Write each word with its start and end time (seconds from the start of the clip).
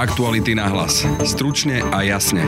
Aktuality 0.00 0.56
na 0.56 0.64
hlas. 0.64 1.04
Stručne 1.28 1.84
a 1.92 2.00
jasne. 2.00 2.40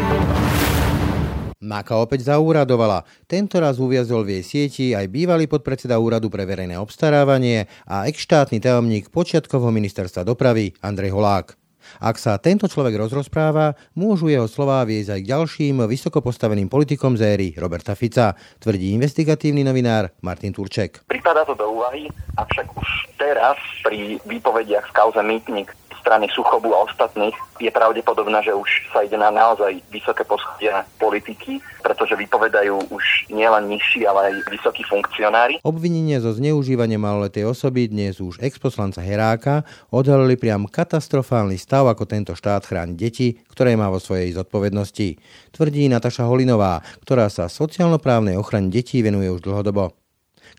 Maka 1.61 2.01
opäť 2.01 2.33
zaúradovala. 2.33 3.05
Tento 3.29 3.61
raz 3.61 3.77
uviazol 3.77 4.25
v 4.25 4.41
jej 4.41 4.45
sieti 4.49 4.87
aj 4.97 5.13
bývalý 5.13 5.45
podpredseda 5.45 6.01
Úradu 6.01 6.33
pre 6.33 6.49
verejné 6.49 6.81
obstarávanie 6.81 7.69
a 7.85 8.09
ex-štátny 8.09 8.57
tajomník 8.57 9.13
počiatkovho 9.13 9.69
ministerstva 9.69 10.25
dopravy 10.25 10.73
Andrej 10.81 11.13
Holák. 11.13 11.61
Ak 12.01 12.17
sa 12.17 12.41
tento 12.41 12.65
človek 12.73 12.97
rozrozpráva, 12.97 13.77
môžu 13.93 14.33
jeho 14.33 14.49
slová 14.49 14.81
viesť 14.89 15.13
aj 15.13 15.21
k 15.21 15.31
ďalším 15.37 15.77
vysoko 15.85 16.25
postaveným 16.25 16.73
politikom 16.73 17.21
z 17.21 17.37
éry 17.37 17.49
Roberta 17.61 17.93
Fica, 17.93 18.33
tvrdí 18.65 18.97
investigatívny 18.97 19.61
novinár 19.61 20.09
Martin 20.25 20.57
Turček. 20.57 21.05
Pripadá 21.05 21.45
to 21.45 21.53
do 21.53 21.69
úvahy, 21.69 22.09
avšak 22.41 22.65
už 22.81 22.89
teraz 23.21 23.61
pri 23.85 24.17
výpovediach 24.25 24.89
z 24.89 24.93
kauze 24.97 25.21
Mýtnik 25.21 25.69
strany 26.03 26.27
Suchobu 26.35 26.75
a 26.75 26.85
ostatných 26.91 27.33
je 27.63 27.71
pravdepodobné, 27.71 28.43
že 28.43 28.51
už 28.51 28.67
sa 28.91 29.07
ide 29.07 29.15
na 29.15 29.31
naozaj 29.31 29.79
vysoké 29.95 30.27
poschodia 30.27 30.83
politiky, 30.99 31.63
pretože 31.81 32.19
vypovedajú 32.19 32.91
už 32.91 33.31
nielen 33.31 33.71
nižší, 33.71 34.03
ale 34.03 34.35
aj 34.35 34.51
vysokí 34.51 34.83
funkcionári. 34.91 35.63
Obvinenie 35.63 36.19
zo 36.19 36.35
zneužívania 36.35 36.99
maloletej 36.99 37.47
osoby 37.47 37.87
dnes 37.87 38.19
už 38.19 38.43
exposlanca 38.43 38.99
Heráka 38.99 39.63
odhalili 39.95 40.35
priam 40.35 40.67
katastrofálny 40.67 41.55
stav, 41.55 41.87
ako 41.87 42.03
tento 42.11 42.35
štát 42.35 42.67
chráni 42.67 42.99
deti, 42.99 43.39
ktoré 43.55 43.79
má 43.79 43.87
vo 43.87 44.03
svojej 44.03 44.35
zodpovednosti. 44.35 45.23
Tvrdí 45.55 45.87
Nataša 45.87 46.27
Holinová, 46.27 46.83
ktorá 47.07 47.31
sa 47.31 47.47
sociálno-právnej 47.47 48.35
ochrane 48.35 48.75
detí 48.75 48.99
venuje 49.07 49.31
už 49.31 49.47
dlhodobo. 49.47 50.02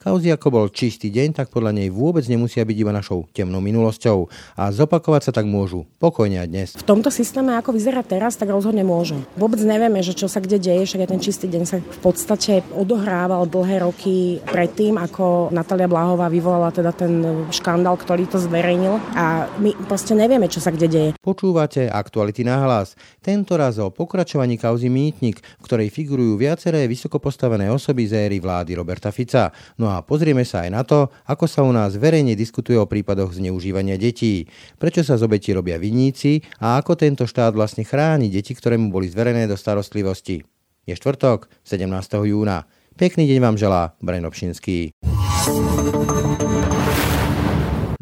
Kauzy 0.02 0.34
ako 0.34 0.48
bol 0.50 0.66
čistý 0.74 1.14
deň, 1.14 1.38
tak 1.38 1.54
podľa 1.54 1.78
nej 1.78 1.94
vôbec 1.94 2.26
nemusia 2.26 2.66
byť 2.66 2.78
iba 2.80 2.90
našou 2.90 3.30
temnou 3.30 3.62
minulosťou 3.62 4.26
a 4.58 4.74
zopakovať 4.74 5.30
sa 5.30 5.32
tak 5.36 5.46
môžu 5.46 5.86
pokojne 6.02 6.42
aj 6.42 6.48
dnes. 6.50 6.70
V 6.74 6.88
tomto 6.88 7.14
systéme, 7.14 7.54
ako 7.60 7.76
vyzerá 7.76 8.02
teraz, 8.02 8.34
tak 8.40 8.50
rozhodne 8.50 8.82
môžu. 8.82 9.22
Vôbec 9.38 9.62
nevieme, 9.62 10.02
že 10.02 10.18
čo 10.18 10.26
sa 10.26 10.42
kde 10.42 10.58
deje, 10.58 10.88
však 10.88 11.06
aj 11.06 11.12
ten 11.12 11.22
čistý 11.22 11.46
deň 11.52 11.64
sa 11.68 11.78
v 11.84 12.00
podstate 12.02 12.66
odohrával 12.74 13.46
dlhé 13.46 13.84
roky 13.84 14.40
predtým, 14.48 14.98
ako 14.98 15.52
Natalia 15.52 15.92
Blahová 15.92 16.32
vyvolala 16.32 16.72
teda 16.72 16.96
ten 16.96 17.46
škandál, 17.52 18.00
ktorý 18.00 18.26
to 18.26 18.40
zverejnil 18.40 18.98
a 19.14 19.52
my 19.60 19.76
proste 19.86 20.16
nevieme, 20.16 20.48
čo 20.48 20.64
sa 20.64 20.72
kde 20.72 20.88
deje. 20.88 21.10
Počúvate 21.20 21.92
aktuality 21.92 22.46
na 22.48 22.64
hlas. 22.64 22.96
Tento 23.20 23.56
raz 23.60 23.80
o 23.80 23.92
pokračovaní 23.92 24.56
kauzy 24.56 24.88
Mýtnik, 24.88 25.40
v 25.40 25.64
ktorej 25.66 25.90
figurujú 25.92 26.40
viaceré 26.40 26.86
vysoko 26.88 27.20
postavené 27.20 27.72
osoby 27.72 28.08
z 28.08 28.30
éry 28.30 28.38
vlády 28.44 28.76
Roberta 28.78 29.10
Fica. 29.12 29.50
No 29.84 29.92
a 29.92 30.00
pozrieme 30.00 30.48
sa 30.48 30.64
aj 30.64 30.70
na 30.72 30.88
to, 30.88 31.12
ako 31.28 31.44
sa 31.44 31.60
u 31.60 31.76
nás 31.76 32.00
verejne 32.00 32.40
diskutuje 32.40 32.80
o 32.80 32.88
prípadoch 32.88 33.36
zneužívania 33.36 34.00
detí, 34.00 34.48
prečo 34.80 35.04
sa 35.04 35.20
z 35.20 35.28
obetí 35.28 35.52
robia 35.52 35.76
vinníci 35.76 36.40
a 36.64 36.80
ako 36.80 36.96
tento 36.96 37.28
štát 37.28 37.52
vlastne 37.52 37.84
chráni 37.84 38.32
deti, 38.32 38.56
ktoré 38.56 38.80
mu 38.80 38.88
boli 38.96 39.12
zverené 39.12 39.44
do 39.44 39.60
starostlivosti. 39.60 40.40
Je 40.88 40.96
štvrtok, 40.96 41.52
17. 41.68 41.84
júna. 42.32 42.64
Pekný 42.96 43.28
deň 43.28 43.40
vám 43.44 43.60
želá 43.60 43.92
Brian 44.00 44.24
Obšinský. 44.24 44.96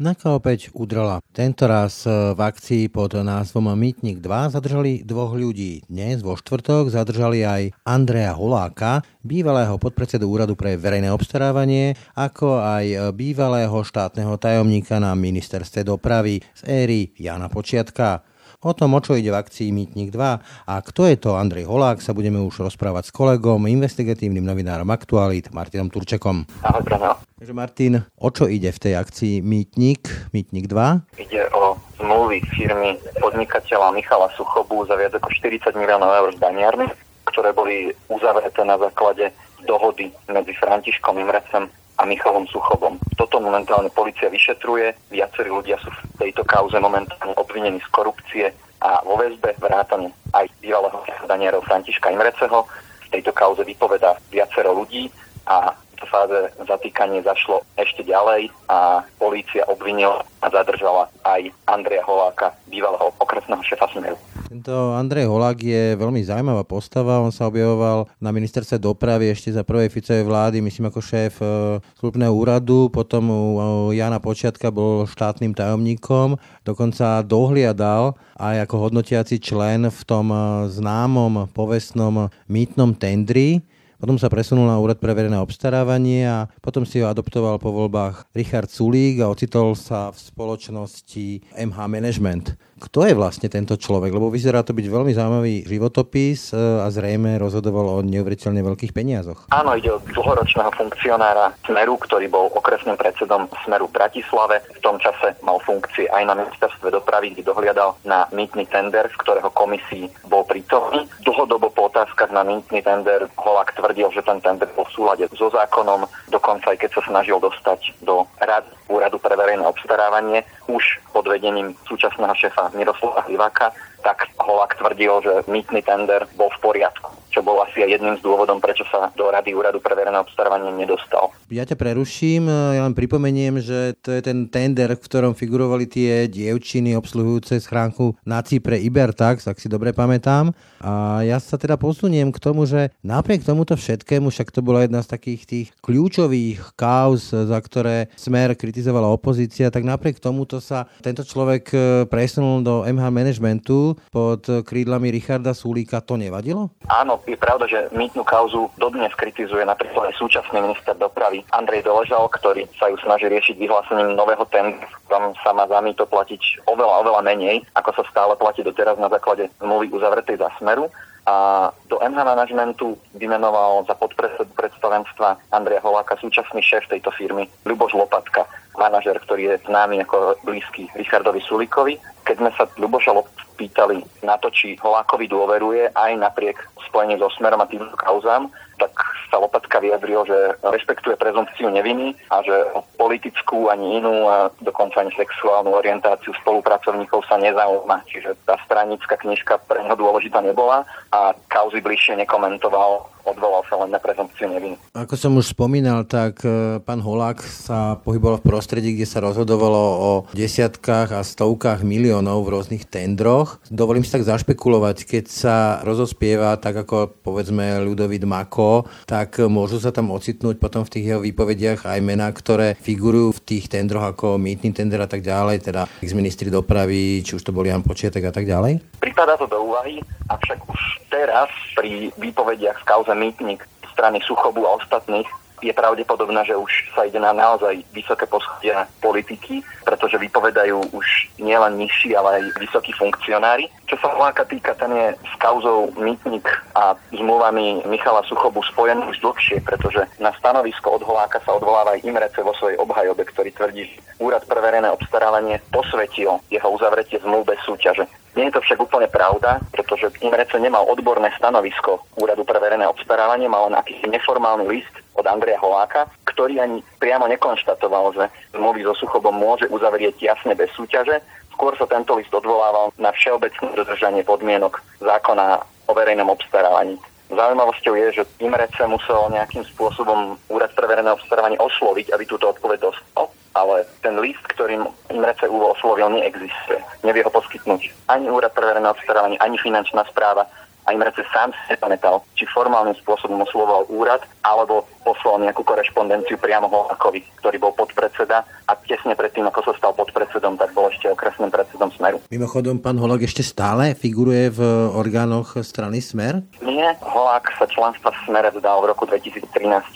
Naka 0.00 0.32
opäť 0.32 0.72
udrela. 0.72 1.20
Tento 1.36 1.68
raz 1.68 2.08
v 2.08 2.38
akcii 2.38 2.88
pod 2.88 3.12
názvom 3.12 3.76
Mýtnik 3.76 4.24
2 4.24 4.56
zadržali 4.56 5.04
dvoch 5.04 5.36
ľudí. 5.36 5.84
Dnes 5.90 6.24
vo 6.24 6.32
štvrtok 6.38 6.88
zadržali 6.88 7.44
aj 7.44 7.62
Andreja 7.84 8.32
Holáka, 8.32 9.04
bývalého 9.20 9.76
podpredsedu 9.76 10.24
Úradu 10.24 10.56
pre 10.56 10.80
verejné 10.80 11.12
obstarávanie, 11.12 11.98
ako 12.16 12.62
aj 12.64 13.12
bývalého 13.12 13.76
štátneho 13.84 14.40
tajomníka 14.40 14.96
na 14.96 15.12
ministerstve 15.12 15.84
dopravy 15.84 16.40
z 16.56 16.60
éry 16.68 17.12
Jana 17.20 17.52
Počiatka. 17.52 18.24
O 18.62 18.70
tom, 18.78 18.94
o 18.94 19.02
čo 19.02 19.18
ide 19.18 19.34
v 19.34 19.42
akcii 19.42 19.74
Mýtnik 19.74 20.14
2 20.14 20.70
a 20.70 20.74
kto 20.86 21.10
je 21.10 21.18
to 21.18 21.34
Andrej 21.34 21.66
Holák, 21.66 21.98
sa 21.98 22.14
budeme 22.14 22.38
už 22.38 22.62
rozprávať 22.62 23.10
s 23.10 23.12
kolegom, 23.12 23.66
investigatívnym 23.66 24.46
novinárom 24.46 24.86
Aktualit, 24.86 25.50
Martinom 25.50 25.90
Turčekom. 25.90 26.46
Ahoj, 26.62 26.86
Brano. 26.86 27.18
Takže 27.42 27.58
Martin, 27.58 28.06
o 28.22 28.28
čo 28.30 28.46
ide 28.46 28.70
v 28.70 28.78
tej 28.78 28.94
akcii 29.02 29.42
Mýtnik, 29.42 30.30
Mýtnik 30.30 30.70
2? 30.70 30.78
Ide 31.26 31.50
o 31.58 31.74
zmluvy 31.98 32.38
firmy 32.54 33.02
podnikateľa 33.18 33.98
Michala 33.98 34.30
Suchobu 34.38 34.86
za 34.86 34.94
viac 34.94 35.10
ako 35.18 35.26
40 35.26 35.74
miliónov 35.74 36.14
eur 36.22 36.30
z 36.30 36.38
Baniarny, 36.38 36.86
ktoré 37.26 37.50
boli 37.50 37.90
uzavreté 38.14 38.62
na 38.62 38.78
základe 38.78 39.34
dohody 39.66 40.14
medzi 40.30 40.54
Františkom 40.54 41.18
Imrecem 41.18 41.66
a 42.02 42.04
Michalom 42.04 42.50
Suchobom. 42.50 42.98
Toto 43.14 43.38
momentálne 43.38 43.86
policia 43.94 44.26
vyšetruje, 44.26 44.90
viacerí 45.14 45.54
ľudia 45.54 45.78
sú 45.78 45.86
v 45.94 46.02
tejto 46.18 46.42
kauze 46.42 46.74
momentálne 46.82 47.30
obvinení 47.38 47.78
z 47.78 47.88
korupcie 47.94 48.50
a 48.82 48.98
vo 49.06 49.14
väzbe 49.14 49.54
vrátane 49.62 50.10
aj 50.34 50.50
bývalého 50.58 50.98
Daniarov 51.30 51.62
Františka 51.62 52.10
Imreceho. 52.10 52.66
V 53.06 53.08
tejto 53.14 53.30
kauze 53.30 53.62
vypoveda 53.62 54.18
viacero 54.34 54.74
ľudí 54.74 55.06
a 55.46 55.78
v 56.02 56.04
fáze 56.10 56.50
zatýkanie 56.66 57.22
zašlo 57.22 57.62
ešte 57.78 58.02
ďalej 58.02 58.50
a 58.66 59.06
polícia 59.22 59.62
obvinila 59.70 60.26
a 60.42 60.50
zadržala 60.50 61.06
aj 61.22 61.54
Andreja 61.70 62.02
Holáka, 62.02 62.50
bývalého 62.66 63.14
okresného 63.22 63.62
šefa 63.62 63.86
Smeru. 63.94 64.18
Tento 64.52 64.92
Andrej 64.92 65.32
Holák 65.32 65.64
je 65.64 65.96
veľmi 65.96 66.20
zaujímavá 66.28 66.60
postava. 66.68 67.24
On 67.24 67.32
sa 67.32 67.48
objavoval 67.48 68.04
na 68.20 68.36
ministerstve 68.36 68.76
dopravy 68.76 69.32
ešte 69.32 69.48
za 69.48 69.64
prvej 69.64 69.88
Ficovej 69.88 70.28
vlády, 70.28 70.60
myslím 70.60 70.92
ako 70.92 71.00
šéf 71.00 71.40
e, 71.40 71.80
slúbneho 71.96 72.36
úradu. 72.36 72.92
Potom 72.92 73.32
u 73.32 73.96
Jana 73.96 74.20
Počiatka 74.20 74.68
bol 74.68 75.08
štátnym 75.08 75.56
tajomníkom. 75.56 76.36
Dokonca 76.68 77.24
dohliadal 77.24 78.12
aj 78.36 78.68
ako 78.68 78.76
hodnotiaci 78.76 79.40
člen 79.40 79.88
v 79.88 80.00
tom 80.04 80.28
e, 80.28 80.68
známom 80.68 81.48
povestnom 81.56 82.28
mýtnom 82.44 82.92
tendri, 82.92 83.64
potom 84.02 84.18
sa 84.18 84.26
presunul 84.26 84.66
na 84.66 84.82
úrad 84.82 84.98
pre 84.98 85.14
verejné 85.14 85.38
obstarávanie 85.38 86.26
a 86.26 86.50
potom 86.58 86.82
si 86.82 86.98
ho 86.98 87.06
adoptoval 87.06 87.62
po 87.62 87.70
voľbách 87.70 88.26
Richard 88.34 88.66
Sulík 88.66 89.22
a 89.22 89.30
ocitol 89.30 89.78
sa 89.78 90.10
v 90.10 90.18
spoločnosti 90.18 91.54
MH 91.54 91.78
Management. 91.86 92.58
Kto 92.82 93.06
je 93.06 93.14
vlastne 93.14 93.46
tento 93.46 93.78
človek? 93.78 94.10
Lebo 94.10 94.26
vyzerá 94.26 94.66
to 94.66 94.74
byť 94.74 94.86
veľmi 94.90 95.14
zaujímavý 95.14 95.62
životopis 95.62 96.50
e, 96.50 96.82
a 96.82 96.90
zrejme 96.90 97.38
rozhodoval 97.38 98.02
o 98.02 98.02
neuveriteľne 98.02 98.58
veľkých 98.58 98.90
peniazoch. 98.90 99.46
Áno, 99.54 99.78
ide 99.78 99.94
o 99.94 100.02
dlhoročného 100.02 100.74
funkcionára 100.74 101.54
Smeru, 101.62 101.94
ktorý 102.02 102.26
bol 102.26 102.50
okresným 102.50 102.98
predsedom 102.98 103.46
Smeru 103.62 103.86
v 103.86 104.02
Bratislave. 104.02 104.66
V 104.74 104.82
tom 104.82 104.98
čase 104.98 105.38
mal 105.46 105.62
funkcie 105.62 106.10
aj 106.10 106.26
na 106.26 106.34
ministerstve 106.34 106.90
dopravy, 106.90 107.38
kde 107.38 107.46
dohliadal 107.46 107.94
na 108.02 108.26
mýtny 108.34 108.66
tender, 108.66 109.06
z 109.06 109.16
ktorého 109.22 109.54
komisii 109.54 110.10
bol 110.26 110.42
prítomný. 110.42 111.06
Dlhodobo 111.22 111.70
po 111.70 111.86
otázkach 111.86 112.34
na 112.34 112.42
mýtny 112.42 112.82
tender 112.82 113.30
Holák 113.38 113.78
tvrdil, 113.78 114.10
že 114.10 114.26
ten 114.26 114.42
tender 114.42 114.66
bol 114.74 114.90
v 114.90 114.94
súlade 114.98 115.30
so 115.30 115.46
zákonom, 115.54 116.10
dokonca 116.34 116.74
aj 116.74 116.82
keď 116.82 116.90
sa 116.98 117.02
snažil 117.06 117.38
dostať 117.38 117.94
do 118.02 118.26
rad 118.42 118.66
Úradu 118.92 119.16
pre 119.16 119.32
verejné 119.32 119.64
obstarávanie, 119.64 120.44
už 120.68 120.84
pod 121.16 121.24
vedením 121.24 121.72
súčasného 121.88 122.36
šefa 122.36 122.76
Miroslava 122.76 123.24
Hliváka, 123.24 123.72
tak 124.04 124.28
Holák 124.36 124.76
tvrdil, 124.76 125.24
že 125.24 125.32
mýtny 125.48 125.80
tender 125.82 126.28
bol 126.36 126.52
v 126.52 126.60
poriadku 126.60 127.21
čo 127.42 127.50
bol 127.50 127.58
asi 127.58 127.82
aj 127.82 127.98
jedným 127.98 128.14
z 128.14 128.22
dôvodom, 128.22 128.62
prečo 128.62 128.86
sa 128.86 129.10
do 129.18 129.26
Rady 129.26 129.50
úradu 129.50 129.82
pre 129.82 129.98
verejné 129.98 130.14
obstarávanie 130.22 130.70
nedostal. 130.78 131.34
Ja 131.50 131.66
ťa 131.66 131.74
preruším, 131.74 132.46
ja 132.46 132.86
len 132.86 132.94
pripomeniem, 132.94 133.58
že 133.58 133.98
to 133.98 134.14
je 134.14 134.22
ten 134.22 134.46
tender, 134.46 134.94
v 134.94 135.02
ktorom 135.02 135.34
figurovali 135.34 135.90
tie 135.90 136.30
dievčiny 136.30 136.94
obsluhujúce 136.94 137.58
schránku 137.58 138.14
na 138.22 138.46
Cypre 138.46 138.78
Ibertax, 138.78 139.50
ak 139.50 139.58
si 139.58 139.66
dobre 139.66 139.90
pamätám. 139.90 140.54
A 140.78 141.26
ja 141.26 141.42
sa 141.42 141.58
teda 141.58 141.74
posuniem 141.74 142.30
k 142.30 142.38
tomu, 142.38 142.62
že 142.62 142.94
napriek 143.02 143.42
tomuto 143.42 143.74
všetkému, 143.74 144.30
však 144.30 144.54
to 144.54 144.62
bola 144.62 144.86
jedna 144.86 145.02
z 145.02 145.10
takých 145.10 145.42
tých 145.42 145.68
kľúčových 145.82 146.78
kauz, 146.78 147.34
za 147.34 147.58
ktoré 147.58 148.06
Smer 148.14 148.54
kritizovala 148.54 149.10
opozícia, 149.10 149.66
tak 149.74 149.82
napriek 149.82 150.22
tomuto 150.22 150.62
sa 150.62 150.86
tento 151.02 151.26
človek 151.26 151.64
e, 151.74 151.78
presunul 152.06 152.62
do 152.62 152.86
MH 152.86 153.04
managementu 153.10 153.98
pod 154.14 154.46
krídlami 154.46 155.10
Richarda 155.10 155.50
Sulíka. 155.50 155.98
To 156.06 156.14
nevadilo? 156.14 156.70
Áno, 156.86 157.18
je 157.32 157.40
pravda, 157.40 157.64
že 157.64 157.88
mýtnu 157.96 158.28
kauzu 158.28 158.68
dodnes 158.76 159.08
kritizuje 159.16 159.64
napríklad 159.64 160.12
aj 160.12 160.20
súčasný 160.20 160.60
minister 160.60 160.92
dopravy 160.92 161.40
Andrej 161.56 161.88
Doležal, 161.88 162.28
ktorý 162.28 162.68
sa 162.76 162.92
ju 162.92 163.00
snaží 163.00 163.24
riešiť 163.32 163.56
vyhlásením 163.56 164.12
nového 164.12 164.44
tendru, 164.52 164.84
tam 165.08 165.32
sa 165.40 165.56
má 165.56 165.64
za 165.64 165.80
mýto 165.80 166.04
platiť 166.04 166.68
oveľa, 166.68 167.08
oveľa 167.08 167.20
menej, 167.24 167.64
ako 167.72 167.96
sa 167.96 168.04
stále 168.12 168.36
platí 168.36 168.60
doteraz 168.60 169.00
na 169.00 169.08
základe 169.08 169.48
zmluvy 169.64 169.88
uzavretej 169.96 170.36
za 170.36 170.52
smeru 170.60 170.92
a 171.22 171.70
do 171.86 172.02
MH 172.02 172.18
managementu 172.18 172.98
vymenoval 173.14 173.86
za 173.86 173.94
podpredsedu 173.94 174.50
predstavenstva 174.58 175.54
Andreja 175.54 175.78
Holáka 175.78 176.18
súčasný 176.18 176.58
šéf 176.58 176.90
tejto 176.90 177.14
firmy 177.14 177.46
Ľuboš 177.62 177.94
Lopatka, 177.94 178.42
manažer, 178.74 179.14
ktorý 179.22 179.54
je 179.54 179.62
známy 179.70 180.02
ako 180.02 180.34
blízky 180.42 180.90
Richardovi 180.98 181.38
Sulikovi. 181.46 181.94
Keď 182.32 182.40
sme 182.40 182.50
sa 182.56 182.64
Ľuboša 182.80 183.12
pýtali 183.60 184.00
na 184.24 184.40
to, 184.40 184.48
či 184.48 184.80
Holákovi 184.80 185.28
dôveruje 185.28 185.92
aj 185.92 186.16
napriek 186.16 186.56
spojení 186.88 187.20
so 187.20 187.28
Smerom 187.36 187.60
a 187.60 187.68
týmto 187.68 187.92
kauzám, 188.00 188.48
tak 188.80 188.96
sa 189.28 189.36
Lopatka 189.36 189.84
vyjadril, 189.84 190.24
že 190.24 190.56
rešpektuje 190.64 191.20
prezumpciu 191.20 191.68
neviny 191.68 192.16
a 192.32 192.40
že 192.40 192.56
o 192.72 192.80
politickú 192.96 193.68
ani 193.68 194.00
inú 194.00 194.32
a 194.32 194.48
dokonca 194.64 195.04
ani 195.04 195.12
sexuálnu 195.12 195.76
orientáciu 195.76 196.32
spolupracovníkov 196.40 197.28
sa 197.28 197.36
nezaujíma. 197.36 198.00
Čiže 198.08 198.32
tá 198.48 198.56
stranická 198.64 199.20
knižka 199.20 199.60
pre 199.68 199.84
neho 199.84 199.96
dôležitá 200.00 200.40
nebola 200.40 200.88
a 201.12 201.36
kauzy 201.52 201.84
bližšie 201.84 202.16
nekomentoval 202.24 203.12
odvolal 203.22 203.62
sa 203.70 203.78
len 203.78 203.94
na 203.94 204.02
prezumpciu 204.02 204.50
neviny. 204.50 204.74
Ako 204.98 205.14
som 205.14 205.38
už 205.38 205.54
spomínal, 205.54 206.02
tak 206.06 206.42
e, 206.42 206.82
pán 206.82 206.98
Holák 206.98 207.38
sa 207.42 207.98
pohyboval 208.02 208.42
v 208.42 208.46
prostredí, 208.50 208.98
kde 208.98 209.06
sa 209.06 209.22
rozhodovalo 209.22 209.82
o 209.94 210.10
desiatkách 210.34 211.14
a 211.14 211.22
stovkách 211.22 211.86
miliónov 211.86 212.21
v 212.22 212.52
rôznych 212.54 212.86
tendroch. 212.86 213.58
Dovolím 213.66 214.06
si 214.06 214.14
tak 214.14 214.22
zašpekulovať, 214.22 215.02
keď 215.02 215.24
sa 215.26 215.56
rozospieva 215.82 216.54
tak 216.62 216.86
ako 216.86 217.18
povedzme 217.26 217.82
Ľudovít 217.82 218.22
Mako, 218.22 218.86
tak 219.08 219.42
môžu 219.42 219.82
sa 219.82 219.90
tam 219.90 220.14
ocitnúť 220.14 220.62
potom 220.62 220.86
v 220.86 220.92
tých 220.94 221.04
jeho 221.10 221.20
výpovediach 221.26 221.88
aj 221.88 221.98
mená, 221.98 222.30
ktoré 222.30 222.78
figurujú 222.78 223.42
v 223.42 223.44
tých 223.44 223.66
tendroch 223.66 224.14
ako 224.14 224.38
mýtny 224.38 224.70
tender 224.70 225.02
a 225.02 225.10
tak 225.10 225.26
ďalej, 225.26 225.66
teda 225.66 225.90
ex-ministri 225.98 226.52
dopravy, 226.52 227.26
či 227.26 227.34
už 227.34 227.42
to 227.42 227.50
bol 227.50 227.66
Jan 227.66 227.82
Počiatek 227.82 228.30
a 228.30 228.32
tak 228.32 228.46
ďalej? 228.46 228.78
Pripadá 229.02 229.34
to 229.34 229.50
do 229.50 229.58
úvahy, 229.58 229.98
avšak 230.30 230.62
už 230.68 230.80
teraz 231.10 231.50
pri 231.74 232.14
výpovediach 232.20 232.78
v 232.78 232.86
kauze 232.86 233.12
mýtnik 233.16 233.66
strany 233.92 234.22
Suchobu 234.24 234.64
a 234.64 234.80
ostatných 234.80 235.26
je 235.62 235.72
pravdepodobné, 235.72 236.42
že 236.44 236.58
už 236.58 236.90
sa 236.92 237.06
ide 237.06 237.22
na 237.22 237.30
naozaj 237.30 237.86
vysoké 237.94 238.26
poschodia 238.26 238.90
politiky, 238.98 239.62
pretože 239.86 240.18
vypovedajú 240.18 240.90
už 240.90 241.06
nielen 241.38 241.78
nižší, 241.78 242.18
ale 242.18 242.42
aj 242.42 242.42
vysokí 242.58 242.90
funkcionári. 242.98 243.70
Čo 243.86 243.96
sa 244.02 244.10
Holáka 244.12 244.42
týka, 244.44 244.74
ten 244.74 244.90
je 244.90 245.08
s 245.14 245.34
kauzou 245.38 245.94
Mýtnik 245.94 246.44
a 246.74 246.98
zmluvami 247.14 247.86
Michala 247.86 248.26
Suchobu 248.26 248.60
spojený 248.66 249.06
už 249.14 249.22
dlhšie, 249.22 249.62
pretože 249.62 250.02
na 250.18 250.34
stanovisko 250.34 250.98
od 250.98 251.02
Holáka 251.06 251.38
sa 251.46 251.54
odvoláva 251.54 251.94
aj 251.94 252.02
Imrece 252.02 252.42
vo 252.42 252.52
svojej 252.58 252.76
obhajobe, 252.82 253.22
ktorý 253.30 253.54
tvrdí, 253.54 253.86
že 253.86 254.02
Úrad 254.22 254.46
pre 254.46 254.62
verejné 254.62 254.86
obstarávanie 254.90 255.58
posvetil 255.74 256.38
jeho 256.46 256.68
uzavretie 256.70 257.18
zmluv 257.22 257.42
bez 257.42 257.58
súťaže. 257.66 258.06
Nie 258.38 258.48
je 258.48 258.56
to 258.56 258.64
však 258.64 258.80
úplne 258.80 259.10
pravda, 259.10 259.60
pretože 259.74 260.14
Imrece 260.24 260.56
nemal 260.56 260.88
odborné 260.88 261.34
stanovisko 261.36 262.06
Úradu 262.16 262.46
pre 262.46 262.56
verejné 262.62 262.86
obstarávanie, 262.88 263.50
mal 263.50 263.68
len 263.68 263.76
akýsi 263.76 264.08
neformálny 264.08 264.64
list 264.70 264.94
od 265.14 265.24
Andreja 265.26 265.60
Holáka, 265.60 266.08
ktorý 266.24 266.60
ani 266.60 266.78
priamo 266.98 267.28
nekonštatoval, 267.28 268.16
že 268.16 268.24
zmluvy 268.56 268.84
so 268.84 268.94
Suchobom 268.96 269.36
môže 269.36 269.68
uzavrieť 269.68 270.18
jasne 270.20 270.56
bez 270.56 270.72
súťaže. 270.72 271.20
Skôr 271.52 271.76
sa 271.76 271.84
tento 271.84 272.16
list 272.16 272.32
odvolával 272.32 272.96
na 272.96 273.12
všeobecné 273.12 273.76
dodržanie 273.76 274.24
podmienok 274.24 274.80
zákona 275.04 275.60
o 275.88 275.92
verejnom 275.92 276.32
obstarávaní. 276.32 276.96
Zaujímavosťou 277.32 277.94
je, 277.96 278.06
že 278.20 278.28
Imrece 278.44 278.84
musel 278.84 279.32
nejakým 279.32 279.64
spôsobom 279.72 280.36
Úrad 280.52 280.72
pre 280.76 280.84
verejné 280.84 281.16
obstarávanie 281.16 281.56
osloviť, 281.56 282.12
aby 282.12 282.24
túto 282.28 282.52
odpoveď 282.52 282.92
dostal 282.92 283.32
ale 283.52 283.84
ten 284.00 284.16
list, 284.20 284.40
ktorým 284.56 284.88
Imrece 285.12 285.44
Uvo 285.48 285.76
oslovil, 285.76 286.08
neexistuje. 286.08 286.80
Nevie 287.04 287.24
ho 287.24 287.28
poskytnúť 287.28 287.92
ani 288.08 288.32
Úrad 288.32 288.52
pre 288.56 288.64
verejné 288.64 288.88
obstarávanie, 288.88 289.36
ani 289.40 289.60
finančná 289.60 290.04
správa. 290.08 290.48
A 290.88 290.90
Imrece 290.90 291.22
sám 291.30 291.54
si 291.54 291.76
nepamätal, 291.76 292.26
či 292.34 292.48
formálnym 292.50 292.96
spôsobom 292.98 293.38
oslovoval 293.46 293.86
úrad, 293.86 294.18
alebo 294.42 294.82
poslal 295.02 295.42
nejakú 295.42 295.66
korešpondenciu 295.66 296.38
priamo 296.38 296.70
Holákovi, 296.70 297.22
ktorý 297.42 297.58
bol 297.58 297.74
podpredseda 297.74 298.46
a 298.70 298.72
tesne 298.86 299.18
predtým, 299.18 299.44
ako 299.50 299.66
sa 299.66 299.72
stal 299.76 299.92
podpredsedom, 299.98 300.56
tak 300.56 300.70
bol 300.72 300.88
ešte 300.88 301.10
okresným 301.10 301.50
predsedom 301.50 301.90
Smeru. 301.92 302.22
Mimochodom, 302.30 302.78
pán 302.78 302.96
Holák 302.96 303.26
ešte 303.26 303.42
stále 303.42 303.98
figuruje 303.98 304.54
v 304.54 304.60
orgánoch 304.94 305.58
strany 305.66 305.98
Smer? 305.98 306.40
Nie, 306.62 306.94
Holák 307.02 307.50
sa 307.58 307.66
členstva 307.66 308.14
v 308.14 308.18
Smere 308.24 308.54
vzdal 308.54 308.86
v 308.86 308.90
roku 308.94 309.04
2013, 309.04 309.50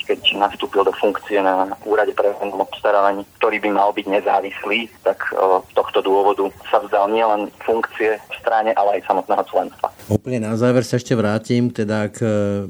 keď 0.04 0.20
nastúpil 0.36 0.82
do 0.82 0.92
funkcie 0.92 1.38
na 1.38 1.70
úrade 1.86 2.12
pre 2.12 2.34
obstarávaní, 2.36 3.22
ktorý 3.38 3.62
by 3.62 3.70
mal 3.70 3.90
byť 3.94 4.06
nezávislý, 4.10 4.90
tak 5.06 5.22
z 5.36 5.72
tohto 5.72 6.02
dôvodu 6.02 6.50
sa 6.68 6.82
vzdal 6.82 7.08
nielen 7.14 7.48
funkcie 7.62 8.18
v 8.18 8.34
strane, 8.36 8.74
ale 8.74 8.98
aj 8.98 9.06
samotného 9.06 9.44
členstva. 9.46 9.88
Úplne 10.06 10.42
na 10.42 10.54
záver 10.58 10.82
sa 10.86 10.98
ešte 10.98 11.14
vrátim 11.18 11.70
teda 11.70 12.10
k 12.10 12.18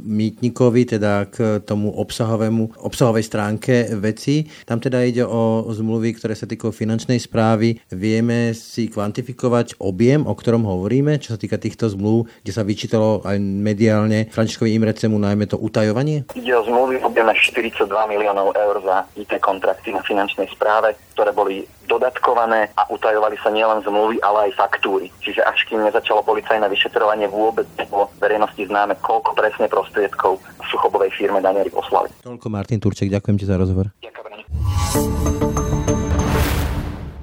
mýtnikovi, 0.00 0.96
teda 0.96 1.28
k 1.28 1.60
tomu 1.64 1.92
obsahovému, 2.26 2.82
obsahovej 2.82 3.22
stránke 3.22 3.86
veci. 4.02 4.42
Tam 4.66 4.82
teda 4.82 5.06
ide 5.06 5.22
o 5.22 5.62
zmluvy, 5.70 6.18
ktoré 6.18 6.34
sa 6.34 6.50
týkajú 6.50 6.74
finančnej 6.74 7.22
správy. 7.22 7.78
Vieme 7.94 8.50
si 8.50 8.90
kvantifikovať 8.90 9.78
objem, 9.78 10.26
o 10.26 10.34
ktorom 10.34 10.66
hovoríme, 10.66 11.22
čo 11.22 11.38
sa 11.38 11.38
týka 11.38 11.62
týchto 11.62 11.86
zmluv, 11.86 12.26
kde 12.42 12.50
sa 12.52 12.66
vyčítalo 12.66 13.22
aj 13.22 13.38
mediálne 13.38 14.26
Františkovi 14.34 14.74
Imrecemu 14.74 15.14
najmä 15.22 15.46
to 15.46 15.54
utajovanie? 15.54 16.26
Ide 16.34 16.50
o 16.58 16.66
zmluvy 16.66 16.98
objeme 17.06 17.30
42 17.30 17.86
miliónov 17.86 18.50
eur 18.58 18.82
za 18.82 19.06
IT 19.14 19.30
kontrakty 19.38 19.94
na 19.94 20.02
finančnej 20.02 20.50
správe, 20.50 20.98
ktoré 21.14 21.30
boli 21.30 21.62
dodatkované 21.86 22.74
a 22.74 22.82
utajovali 22.90 23.38
sa 23.38 23.48
nielen 23.54 23.80
zmluvy, 23.86 24.18
ale 24.20 24.50
aj 24.50 24.58
faktúry. 24.58 25.08
Čiže 25.22 25.46
až 25.46 25.62
kým 25.70 25.86
nezačalo 25.86 26.26
policajné 26.26 26.66
vyšetrovanie, 26.66 27.30
vôbec 27.30 27.64
nebolo 27.78 28.10
verejnosti 28.18 28.58
známe, 28.66 28.98
koľko 29.00 29.38
presne 29.38 29.70
prostriedkov 29.70 30.42
v 30.42 30.64
suchobovej 30.96 31.12
firme 31.12 31.44
daňari 31.44 31.68
poslali. 31.68 32.08
Toľko 32.24 32.46
Martin 32.48 32.80
Turček, 32.80 33.12
ďakujem 33.12 33.36
ti 33.36 33.44
za 33.44 33.60
rozhovor. 33.60 33.92
Ďakujem. 34.00 35.25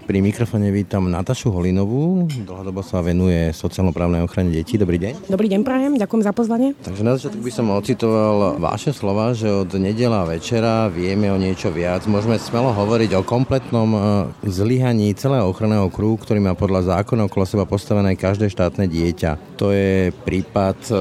Pri 0.03 0.19
mikrofone 0.19 0.67
vítam 0.67 1.07
Natašu 1.07 1.47
Holinovú, 1.47 2.27
dlhodobo 2.27 2.83
sa 2.83 3.00
venuje 3.00 3.55
sociálno-právnej 3.55 4.19
ochrane 4.27 4.51
detí. 4.51 4.75
Dobrý 4.75 5.00
deň. 5.00 5.31
Dobrý 5.31 5.47
deň, 5.47 5.63
prajem, 5.63 5.95
ďakujem 5.95 6.23
za 6.27 6.35
pozvanie. 6.35 6.75
Takže 6.83 7.07
na 7.07 7.15
začiatku 7.15 7.39
by 7.39 7.51
som 7.55 7.71
ocitoval 7.71 8.59
vaše 8.59 8.91
slova, 8.91 9.31
že 9.31 9.47
od 9.47 9.71
nedela 9.79 10.27
večera 10.27 10.91
vieme 10.91 11.31
o 11.31 11.39
niečo 11.39 11.71
viac. 11.71 12.03
Môžeme 12.03 12.35
smelo 12.35 12.75
hovoriť 12.75 13.15
o 13.15 13.23
kompletnom 13.23 13.89
e, 13.95 14.00
zlyhaní 14.44 15.15
celého 15.15 15.47
ochranného 15.47 15.88
kruhu, 15.88 16.19
ktorý 16.19 16.44
má 16.44 16.51
podľa 16.51 16.99
zákona 16.99 17.31
okolo 17.31 17.47
seba 17.47 17.63
postavené 17.63 18.19
každé 18.19 18.51
štátne 18.51 18.91
dieťa. 18.91 19.56
To 19.56 19.71
je 19.71 20.11
prípad 20.27 20.83
e, 20.91 20.95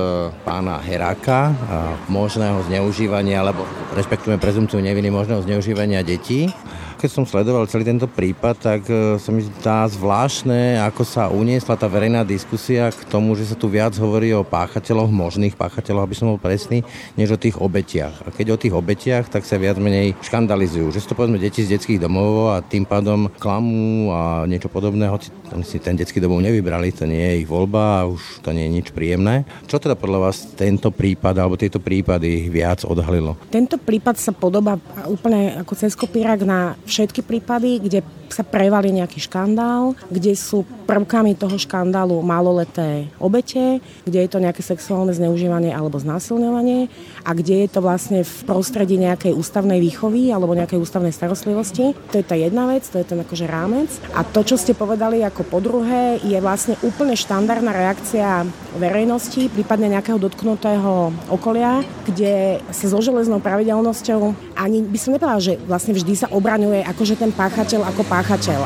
pána 0.47 0.79
Heráka, 0.79 1.51
možného 2.07 2.63
zneužívania, 2.71 3.43
alebo 3.43 3.67
respektujeme 3.99 4.39
prezumciu 4.39 4.79
neviny 4.79 5.11
možného 5.11 5.43
zneužívania 5.43 6.07
detí 6.07 6.55
keď 7.03 7.11
som 7.11 7.27
sledoval 7.27 7.67
celý 7.67 7.83
tento 7.83 8.07
prípad, 8.07 8.55
tak 8.63 8.87
e, 8.87 9.19
sa 9.19 9.35
mi 9.35 9.43
zdá 9.43 9.91
zvláštne, 9.91 10.79
ako 10.87 11.03
sa 11.03 11.27
uniesla 11.35 11.75
tá 11.75 11.91
verejná 11.91 12.23
diskusia 12.23 12.95
k 12.95 13.03
tomu, 13.11 13.35
že 13.35 13.51
sa 13.51 13.59
tu 13.59 13.67
viac 13.67 13.91
hovorí 13.99 14.31
o 14.31 14.47
páchateľoch, 14.47 15.11
možných 15.11 15.59
páchateľoch, 15.59 16.07
aby 16.07 16.15
som 16.15 16.31
bol 16.31 16.39
presný, 16.39 16.87
než 17.19 17.35
o 17.35 17.43
tých 17.43 17.59
obetiach. 17.59 18.23
A 18.23 18.31
keď 18.31 18.55
o 18.55 18.61
tých 18.63 18.71
obetiach, 18.71 19.27
tak 19.27 19.43
sa 19.43 19.59
viac 19.59 19.83
menej 19.83 20.15
škandalizujú. 20.23 20.95
Že 20.95 21.01
sú 21.03 21.07
to 21.11 21.19
povedzme 21.19 21.43
deti 21.43 21.67
z 21.67 21.75
detských 21.75 21.99
domov 21.99 22.55
a 22.55 22.63
tým 22.63 22.87
pádom 22.87 23.27
klamú 23.35 24.15
a 24.15 24.47
niečo 24.47 24.71
podobné, 24.71 25.11
hoci 25.11 25.35
si 25.67 25.83
ten 25.83 25.99
detský 25.99 26.23
domov 26.23 26.39
nevybrali, 26.39 26.95
to 26.95 27.03
nie 27.03 27.19
je 27.19 27.35
ich 27.43 27.51
voľba 27.51 27.83
a 27.99 28.07
už 28.07 28.47
to 28.47 28.55
nie 28.55 28.71
je 28.71 28.75
nič 28.79 28.87
príjemné. 28.95 29.43
Čo 29.67 29.83
teda 29.83 29.99
podľa 29.99 30.31
vás 30.31 30.55
tento 30.55 30.95
prípad 30.95 31.35
alebo 31.35 31.59
tieto 31.59 31.83
prípady 31.83 32.47
viac 32.47 32.87
odhalilo? 32.87 33.35
Tento 33.51 33.75
prípad 33.75 34.15
sa 34.23 34.31
podobá 34.31 34.79
úplne 35.11 35.59
ako 35.59 35.75
cez 35.75 35.99
kopírak 35.99 36.47
na 36.47 36.79
všetky 36.93 37.25
prípady, 37.25 37.81
kde 37.81 38.05
sa 38.33 38.45
prevalí 38.45 38.91
nejaký 38.97 39.23
škandál, 39.29 39.93
kde 40.09 40.33
sú 40.33 40.65
prvkami 40.89 41.37
toho 41.37 41.57
škandálu 41.61 42.19
maloleté 42.25 43.09
obete, 43.17 43.79
kde 44.05 44.19
je 44.25 44.29
to 44.29 44.43
nejaké 44.43 44.61
sexuálne 44.65 45.13
zneužívanie 45.13 45.71
alebo 45.73 46.01
znásilňovanie 46.01 46.89
a 47.23 47.31
kde 47.33 47.65
je 47.65 47.69
to 47.69 47.81
vlastne 47.85 48.21
v 48.25 48.35
prostredí 48.49 48.97
nejakej 48.99 49.37
ústavnej 49.37 49.79
výchovy 49.79 50.33
alebo 50.33 50.57
nejakej 50.57 50.81
ústavnej 50.81 51.15
starostlivosti. 51.15 51.97
To 52.13 52.15
je 52.19 52.25
tá 52.27 52.35
jedna 52.35 52.69
vec, 52.69 52.85
to 52.89 52.99
je 52.99 53.07
ten 53.07 53.21
akože 53.21 53.47
rámec. 53.47 53.89
A 54.17 54.25
to, 54.25 54.43
čo 54.43 54.57
ste 54.57 54.77
povedali 54.77 55.21
ako 55.23 55.47
po 55.47 55.59
druhé, 55.61 56.19
je 56.25 56.37
vlastne 56.41 56.77
úplne 56.83 57.15
štandardná 57.15 57.73
reakcia 57.73 58.49
verejnosti, 58.77 59.53
prípadne 59.53 59.93
nejakého 59.93 60.17
dotknutého 60.17 61.13
okolia, 61.29 61.85
kde 62.09 62.61
sa 62.73 62.87
so 62.89 62.99
železnou 62.99 63.39
pravidelnosťou 63.39 64.53
ani 64.63 64.79
by 64.87 64.99
som 64.99 65.11
nepovedala, 65.11 65.43
že 65.43 65.59
vlastne 65.67 65.91
vždy 65.91 66.15
sa 66.15 66.31
obraňuje 66.31 66.87
akože 66.87 67.19
ten 67.19 67.35
páchateľ 67.35 67.83
ako 67.91 68.03
páchateľ, 68.07 68.22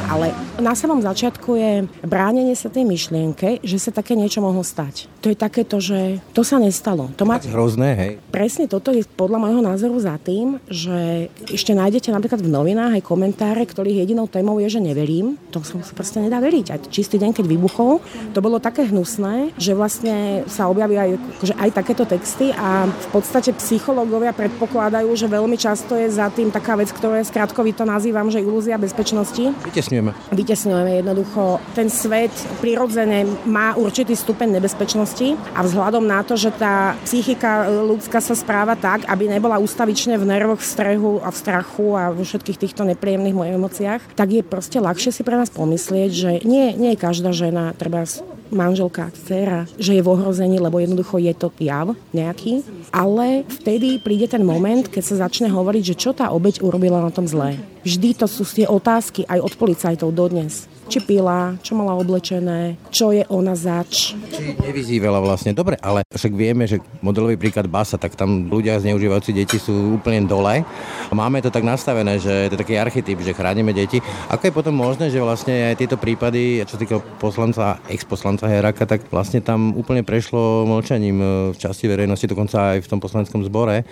ale 0.06 0.32
na 0.60 0.72
samom 0.72 1.00
začiatku 1.00 1.50
je 1.56 1.72
bránenie 2.04 2.56
sa 2.56 2.72
tej 2.72 2.84
myšlienke, 2.84 3.60
že 3.64 3.78
sa 3.80 3.90
také 3.92 4.16
niečo 4.16 4.40
mohlo 4.40 4.64
stať. 4.64 5.08
To 5.24 5.32
je 5.32 5.36
takéto, 5.36 5.82
že 5.82 6.20
to 6.32 6.46
sa 6.46 6.60
nestalo. 6.60 7.10
To 7.18 7.24
má... 7.26 7.40
Hrozné, 7.42 7.90
hej. 7.96 8.12
Presne 8.30 8.70
toto 8.70 8.92
je 8.92 9.04
podľa 9.04 9.42
môjho 9.42 9.62
názoru 9.64 9.96
za 10.00 10.16
tým, 10.22 10.62
že 10.68 11.28
ešte 11.48 11.72
nájdete 11.74 12.12
napríklad 12.12 12.40
v 12.40 12.52
novinách 12.52 13.00
aj 13.00 13.02
komentáre, 13.02 13.62
ktorých 13.64 14.06
jedinou 14.06 14.28
témou 14.30 14.60
je, 14.62 14.68
že 14.68 14.80
neverím. 14.80 15.40
To 15.50 15.60
sa 15.64 15.80
proste 15.96 16.22
nedá 16.22 16.38
veriť. 16.38 16.66
Aj 16.72 16.80
čistý 16.88 17.16
deň, 17.20 17.36
keď 17.36 17.46
vybuchol, 17.48 17.98
to 18.32 18.40
bolo 18.44 18.62
také 18.62 18.86
hnusné, 18.88 19.56
že 19.56 19.74
vlastne 19.74 20.46
sa 20.46 20.70
objavili 20.70 21.00
aj, 21.00 21.10
akože 21.16 21.54
aj 21.58 21.70
takéto 21.74 22.04
texty 22.06 22.52
a 22.54 22.86
v 22.86 23.08
podstate 23.10 23.50
psychológovia 23.56 24.36
predpokladajú, 24.36 25.10
že 25.16 25.26
veľmi 25.26 25.56
často 25.58 25.96
je 25.96 26.08
za 26.12 26.28
tým 26.30 26.52
taká 26.52 26.78
vec, 26.78 26.92
ktorú 26.92 27.18
je 27.18 27.28
skratkovito 27.28 27.82
nazývam, 27.82 28.28
že 28.30 28.42
ilúzia 28.42 28.80
bezpečnosti, 28.80 29.45
Vytesňujeme. 29.66 30.10
Vytesňujeme 30.32 30.92
jednoducho. 31.02 31.60
Ten 31.76 31.90
svet 31.92 32.32
prirodzene 32.62 33.26
má 33.44 33.76
určitý 33.76 34.16
stupeň 34.16 34.58
nebezpečnosti 34.58 35.36
a 35.52 35.60
vzhľadom 35.62 36.04
na 36.06 36.22
to, 36.22 36.38
že 36.38 36.54
tá 36.54 36.96
psychika 37.04 37.68
ľudská 37.68 38.22
sa 38.22 38.32
správa 38.32 38.78
tak, 38.78 39.04
aby 39.06 39.28
nebola 39.28 39.60
ustavične 39.60 40.16
v 40.16 40.24
nervoch, 40.24 40.62
v 40.62 40.70
strehu 40.70 41.12
a 41.22 41.28
v 41.28 41.36
strachu 41.36 41.88
a 41.94 42.02
vo 42.14 42.22
všetkých 42.22 42.60
týchto 42.60 42.82
nepríjemných 42.88 43.56
emóciách, 43.56 44.02
tak 44.16 44.28
je 44.32 44.42
proste 44.46 44.78
ľahšie 44.78 45.10
si 45.12 45.22
pre 45.26 45.36
nás 45.36 45.50
pomyslieť, 45.52 46.10
že 46.10 46.30
nie, 46.46 46.72
nie 46.74 46.94
je 46.94 47.02
každá 47.02 47.34
žena, 47.34 47.74
treba 47.74 48.06
manželka, 48.50 49.10
dcera, 49.10 49.66
že 49.78 49.98
je 49.98 50.02
v 50.02 50.10
ohrození, 50.10 50.62
lebo 50.62 50.78
jednoducho 50.78 51.18
je 51.18 51.34
to 51.34 51.50
jav 51.58 51.98
nejaký. 52.14 52.62
Ale 52.94 53.42
vtedy 53.50 53.98
príde 53.98 54.30
ten 54.30 54.46
moment, 54.46 54.86
keď 54.86 55.02
sa 55.02 55.26
začne 55.26 55.50
hovoriť, 55.50 55.82
že 55.82 55.98
čo 55.98 56.10
tá 56.14 56.30
obeď 56.30 56.62
urobila 56.62 57.02
na 57.02 57.10
tom 57.10 57.26
zlé. 57.26 57.58
Vždy 57.86 58.18
to 58.18 58.26
sú 58.26 58.42
tie 58.42 58.66
otázky 58.66 59.22
aj 59.30 59.38
od 59.46 59.54
policajtov 59.54 60.10
dodnes 60.10 60.66
či 60.86 61.02
pila, 61.02 61.58
čo 61.66 61.74
mala 61.74 61.98
oblečené, 61.98 62.78
čo 62.94 63.10
je 63.10 63.26
ona 63.26 63.58
zač. 63.58 64.14
Či 64.14 64.54
nevyzývala 64.62 65.18
vlastne. 65.18 65.50
Dobre, 65.50 65.74
ale 65.82 66.06
však 66.06 66.32
vieme, 66.32 66.64
že 66.70 66.78
modelový 67.02 67.34
príklad 67.34 67.66
Basa, 67.66 67.98
tak 67.98 68.14
tam 68.14 68.46
ľudia 68.46 68.78
zneužívajúci 68.78 69.34
deti 69.34 69.58
sú 69.58 69.98
úplne 69.98 70.22
dole. 70.24 70.62
Máme 71.10 71.42
to 71.42 71.50
tak 71.50 71.66
nastavené, 71.66 72.22
že 72.22 72.46
to 72.50 72.54
je 72.54 72.62
taký 72.62 72.74
archetyp, 72.78 73.18
že 73.22 73.34
chránime 73.34 73.74
deti. 73.74 73.98
Ako 74.30 74.46
je 74.46 74.54
potom 74.54 74.74
možné, 74.74 75.10
že 75.10 75.18
vlastne 75.18 75.74
aj 75.74 75.78
tieto 75.82 75.98
prípady, 75.98 76.62
čo 76.62 76.78
týka 76.78 77.02
poslanca, 77.18 77.82
ex-poslanca 77.90 78.46
Heraka, 78.46 78.86
tak 78.86 79.10
vlastne 79.10 79.42
tam 79.42 79.74
úplne 79.74 80.06
prešlo 80.06 80.68
mlčaním 80.70 81.18
e, 81.18 81.26
v 81.50 81.56
časti 81.58 81.90
verejnosti, 81.90 82.30
dokonca 82.30 82.78
aj 82.78 82.86
v 82.86 82.90
tom 82.90 83.02
poslaneckom 83.02 83.42
zbore, 83.42 83.82
e, 83.82 83.84